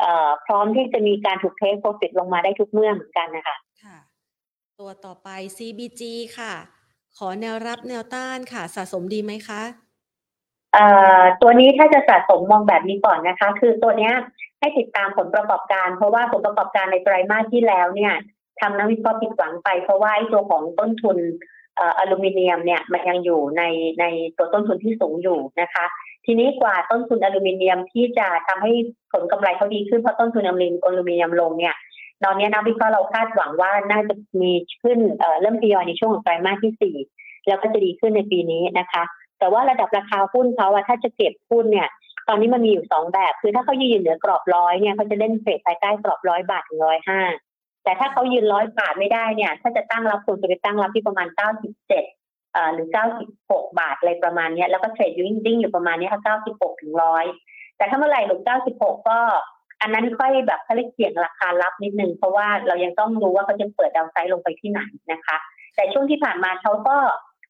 [0.00, 3.96] เอ่อพร้อมที่จะมีการถูกเทคโปรฟิตลงมาได้ทุกเมื่อเหมือนกันนะคะค่ะ
[4.80, 6.02] ตัวต่อไป CBG
[6.38, 6.54] ค่ะ
[7.16, 9.62] ขอแนวรับแนวต้านค่ะ สะสมดีไหมคะ
[10.74, 10.86] เอ่
[11.20, 14.14] อตัวนี้ถ้าจะสะสมมองแบบนี้ก่อนนะคะ คือตัวเนี้ย
[14.58, 18.14] ให้ติดตามผลประกอบการ เพราะว่าผลประกอบการในไตรมาสที่แล้วเนี่ย
[18.60, 23.62] ทำนักวิเคราะห์ผิดหวังไป เพราะว่าไอ้ตัวของต้นทุนเอลูมิเนียมเนี่ยมันยังอยู่ใน
[24.00, 24.04] ใน
[24.36, 25.84] ตัวต้นทุนที่สูงอยู่นะคะ
[26.26, 28.72] ทีนี้กว่าต้นทุนอลูมิเนียมที่จะทำให้
[29.12, 31.74] ผลกำไรเขาดีขึ้นเพราะต้นทุนอลูมิเนียมอลูมิเนียมลงเนี่ย
[32.24, 36.96] ตอนนี้นักวิเคราะห์เราคาดหวังว่าน่าจะมีขึ้นเเริ่มทยอยในช่วงของไตรมาสที่สี่
[37.46, 39.02] แล้วก็จะดีขึ้นในปีนี้นะคะ
[39.38, 41.88] แต่ว่าระดับราคาหุ้นเขาอะถ้าจะเก็บหุ้นเนี่ย
[42.28, 47.20] ตอนนี้มันมีอยู่สองแบบ คือถ้าเขายืนเหนือกรอบร้อยเนี่ยเขาจะเล่นเทรดภายใต้กรอบร้อยบาทถึงร้อยห้า
[47.86, 52.04] แต่ถ้าเขายืนร้อยบาทไม่ได้เนี่ย ถ้าจะตั้งรับคุณจะไปตั้งรับที่ประมาณเก้าสิบเจ็ด
[52.52, 57.24] เอ่อหรือเก้าสิบหกบาทอะไรประมาณนี้แล้วก็เทรดอยู่นิ่งอยู่ประมาณนี้ค่ะเก้าสิบหกถึงร้อย
[57.76, 59.18] แต่ถ้าเมื่อไหร่หลุดเก้าสิบหกก็
[59.80, 64.80] อันนั้นค่อยแบบเขาเรียกเสี่ยงราคารับนิดนึงเพราะว่าเรายังต้องรู้ว่าเขาจะเปิดดาวไซด์ลงไปที่ไหน
[65.12, 65.36] นะคะ
[65.74, 66.96] แต่ช่วงที่ผ่านมาเขาก็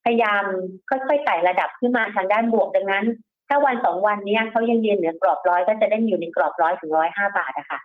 [0.05, 0.43] พยายาม
[0.91, 3.05] ค่อยๆไต่ระดับขึ้นมาทางด้านบวกดังนั้น
[3.49, 7.81] ถ้าวันสองวันนี้เขายังยืนเหนือกรอบร้อยก็จะได้อยู่ในกรอบร้อยถึงร้อยห้าบาทอะคะ่ะ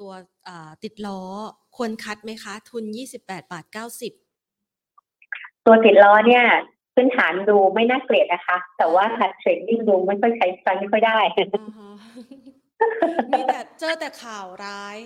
[0.00, 0.12] ตัว
[0.48, 1.20] อ่าติดล้อ
[1.76, 2.84] ควรคัดไหมคะ ทุน
[3.18, 3.64] 28 บาท
[4.50, 6.44] 90 ตัวติดล้อเนี่ย
[6.94, 9.04] พื้นฐานดูไม่น่าเกลียดนะคะ แต่ว่า
[9.38, 11.18] เทรดดิ้งดูไม่ค่อยใช้ใช้ไม่ค่อยได้
[11.54, 11.90] อ่าฮะ
[13.30, 14.96] มีแต่เจอแต่ข่าวร้าย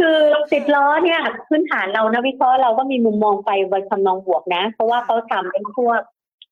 [0.00, 0.18] คือ
[0.52, 6.00] ติดล้อเนี่ย พื้นฐานเรานะวิเคราะห์เราก็มีมุมมองไปบนคำนองบวกนะ เพราะว่าเขาทำเป็นพวก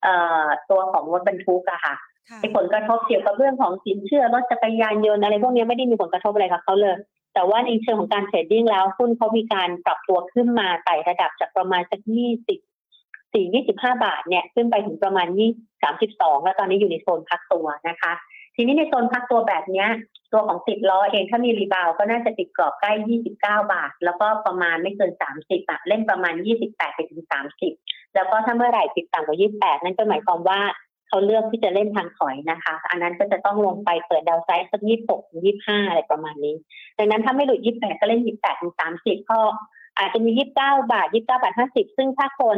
[0.03, 1.95] เอ่อตัวของรถบรรทุกอะค่ะ
[2.29, 6.95] ค่ะไอ้ผลกระทบเกี่ยวกับเรื่องของสินเชื่อรถจักรยานยนต์อะไรพวกนี้ไม่ได้มีผลกระทบอะไรกับเขาเลย
[7.33, 12.59] แต่ว่าในเชิงของการ trading แล้วหุ้นเขามีการปรับตัวขึ้นมาไต่ระดับจากประมาณสักยี่สิบ
[13.33, 15.49] สี่ยี่สิบห้าบาทเนี่ยขึ้นไปถึงประมาณยี่
[15.83, 18.13] สามสิบสองแล้วตอนนี้อยู่ในโซนพักตัวนะคะ
[18.55, 19.87] ทีนี้ในโซนพักตัวแบบเนี้ย
[20.33, 26.33] ตัวของติดล้อเองถ้ามี rebound ก็น่าจะติดกรอบใกล้29บเก้าบาท แล้วก็ประมาณไม่เกิน30อะเล่นประมาณ
[26.65, 27.23] 28ไปถึง
[27.71, 30.59] 30แล้วก็ถ้าเมื่อไหร่ติดต่ำกว่า28นั่นก็หมายความว่า
[31.13, 36.55] เขาเลือกที่จะเล่นทางถอยนะคะ อันนั้นก็จะต้องลงไปเปิด downside สัก26ถึง25อะไรประมาณนี้
[36.97, 39.39] ดังนั้นถ้าไม่หลุด28ก็เล่น28ถึง30ก็
[39.97, 40.49] อาจจะมี29
[40.93, 42.57] บาท29บาท50ซึ่งถ้าคน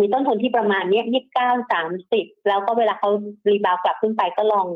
[0.00, 1.04] มีต้นทุนที่ประมาณเนี้ย
[1.42, 3.10] 29 30แล้วก็เวลาเขา
[3.48, 4.66] รีบาวกลับขึ้นไปก็ลอง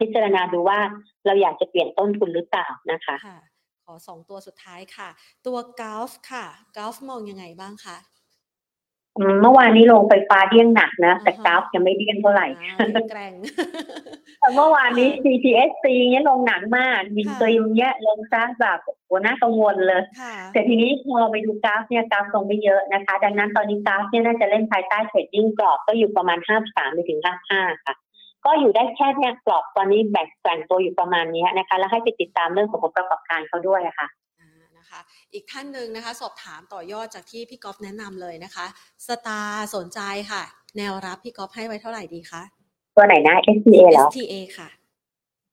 [0.00, 0.78] พิจารณาดูว่า
[1.26, 3.16] เราอยากจะเปลี่ยนต้นทุนหรือเปล่านะคะ
[3.84, 5.08] ขอสองตัวสุดท้ายค่ะ
[5.46, 6.44] ตัวกอล์ฟค่ะ
[6.76, 7.96] กอล์ฟมองยังไงบ้างคะ
[9.42, 13.32] เมื่อวานนี้ลงไฟฟ้าเดี้ยงหนักนะ แต่อ่าฮะกราฟยังไม่เดี้ยงเท่าไหร่อ่าแข็งแกร่ง
[14.40, 27.20] แต่เมื่อวานนี้ GPSC เนี้ยลงหนักมากบินค่ะตรีมเนี้ยลงซะแบบโหน่ากังวลเลยค่ะแต่ทีนี้พอไปดูกราฟเนี่ยกราฟลงไม่เยอะนะคะ ดังนั้นตอนนี้กราฟเนี่ยน่าจะเล่นภายใต้ trading กรอบก็อยู่ประมาณ53ไปถึง
[27.52, 27.94] 55ค่ะ
[28.44, 34.08] ก็อยู่ได้แค่เนี่ยกรอบตอนนี้แบ่งแบ่งตัวอยู่ประมาณเนี้ยนะคะ แล้วให้ไปติดตามเรื่องของผลประกอบการเขาด้วยอะค่ะ
[35.04, 38.66] อ่านะคะอีกท่านหนึ่งนะคะ สอบถามต่อยอดจากที่พี่ก๊อฟแนะนำเลยนะคะ
[39.06, 40.42] STA สนใจค่ะ
[40.78, 42.42] แนวรับพี่ก๊อฟให้ไว้เท่าไหร่ดีคะ
[42.96, 44.68] ตัวไหนนะ STA เหรอ STA ค่ะ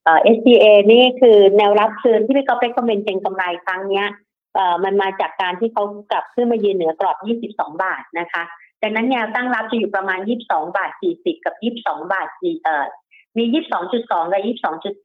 [0.04, 4.08] เอ่อ STA นี่คือแนวรับคือที่พี่ก๊อฟ recommend เก็งกำไรครั้งเนี้ย
[4.56, 8.44] เอ่อมันมาจากการที่เขากลับขึ้นมายืนเหนือกรอบ 22 บาทนะคะ
[8.84, 12.86] ดังนั้นแนวตั้งรับจะอยู่ประมาณ 22 บาท 40 กับ 22 บาท4เอ่อ
[13.38, 13.44] มี
[13.88, 14.40] 22.2และ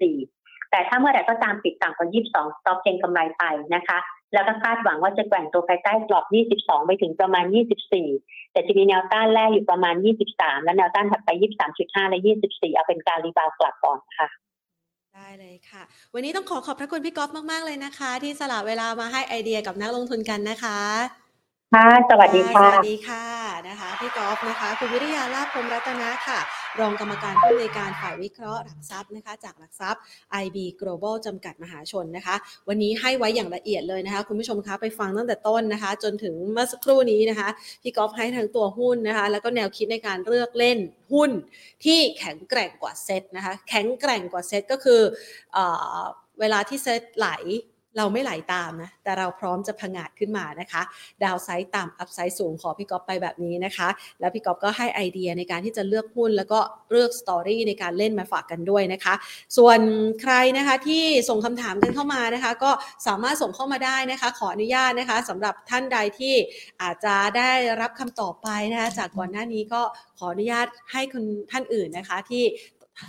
[0.03, 3.99] 22.4 แต่ถ้าเมื่อไหร่ก็ตามปิดต่ำกว่า 22 stop เก็งกำไรไปนะคะ
[4.33, 6.25] แล้วก็คาดหวังว่าจะแกว่งตัวภายใต้กรอบ
[6.57, 7.45] 22 ไปถึงประมาณ
[7.99, 9.95] 24 แต่จะมีแนวต้านแรกอยู่ประมาณ
[10.31, 11.31] 23 และแนวต้านถัดไป
[11.71, 14.29] 23.5 และ 24 เอาเป็นการ rebound กลับก่อนค่ะ
[15.15, 15.83] ได้เลยค่ะ
[16.15, 20.81] วันนี้ต้องขอขอบพระคุณพี่ก๊อฟมาก ๆ เลยนะคะ ที่สละเวลามาให้ไอเดียกับนักลงทุนกันนะคะ
[21.75, 23.25] ค่ะสวัสดีค่ะ สวัสดีค่ะ
[23.69, 26.39] นะคะ พี่ก๊อฟนะคะ คุณวิริยาลาภพรหมรัตนะค่ะ
[26.81, 30.01] รองกรรมการผู้อำนวยการฝ่ายวิเคราะห์หลักทรัพย์นะคะ จากหลักทรัพย์
[30.43, 32.37] IB Global จำกัดมหาชนนะคะ
[32.69, 37.49] วันนี้ให้ไว้อย่างละเอียดเลยนะคะ คุณผู้ชมคะไปฟังตั้งแต่ต้นนะคะ จนถึงเมื่อสักครู่นี้นะคะ
[37.83, 40.79] พี่กอล์ฟให้ทั้งตัวหุ้นนะคะ แล้วก็แนวคิดในการเลือกเล่น
[41.13, 41.31] หุ้น
[41.85, 45.01] ที่แข็งแกร่งกว่าเซตนะคะ แข็งแกร่งกว่าเซตก็คือ
[45.53, 45.59] เอ
[46.41, 47.29] เวลาที่เซตไหล
[47.97, 50.83] เราไม่ไหลตามนะ แต่เราพร้อมจะผงาดขึ้นมานะคะ
[51.25, 53.89] ดาวไซด์ต่ำอัพไซด์สูงขอพี่ก๊อฟไปแบบนี้นะคะ
[54.21, 56.59] แล้วพี่ก๊อฟก็ให้ไอเดียในการที่จะเลือกหุ้น แล้วก็
[56.91, 59.15] เลือกสตอรี่ในการเล่นมาฝากกันด้วยนะคะ
[59.57, 59.81] ส่วน
[60.23, 62.71] ใครนะคะที่ส่งคำถามกันเข้ามานะคะ ก็
[63.07, 66.35] สามารถส่งเข้ามาได้นะคะ ขออนุญาตนะคะสำหรับท่านใดที่
[66.83, 69.83] อาจจะได้รับคำตอบไปนะคะจากก่อนหน้านี้ก็
[70.19, 72.45] ขออนุญาตให้คุณท่านอื่นนะคะ ที่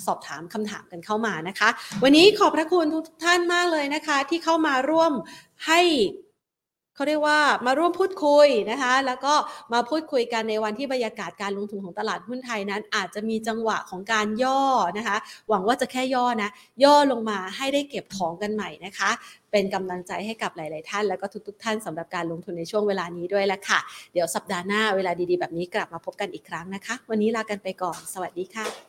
[0.07, 1.69] สอบถามคำถามกันเข้ามานะคะ
[2.03, 5.11] วันนี้ขอบพระคุณทุกท่านมากเลยนะคะ ที่เข้ามาร่วม
[5.67, 5.81] ให้
[6.97, 9.33] เขาเรียกว่ามาร่วมพูดคุยนะคะ แล้วก็
[9.73, 14.61] มาพูดคุยกันในวันที่บรรยากาศการลงทุนของตลาดหุ้นไทยนั้น อาจจะมีจังหวะของการย่อ
[14.97, 15.17] นะคะ
[15.49, 16.49] หวังว่าจะแค่ย่อนะ
[16.83, 19.09] ย่อลงมาให้ได้เก็บของกันใหม่นะคะ
[19.51, 23.79] เป็นกำลังใจให้กับหลาย ๆ ท่าน แล้วก็ทุก ๆ ท่านสำหรับการลงทุนในช่วงเวลานี้ด้วยละค่ะ
[24.13, 28.88] เดี๋ยวสัปดาห์หน้าเวลาดี ๆ แบบนี้กลับมาพบกันอีกครั้งนะคะ วันนี้ลากันไปก่อน สวัสดีค่ะ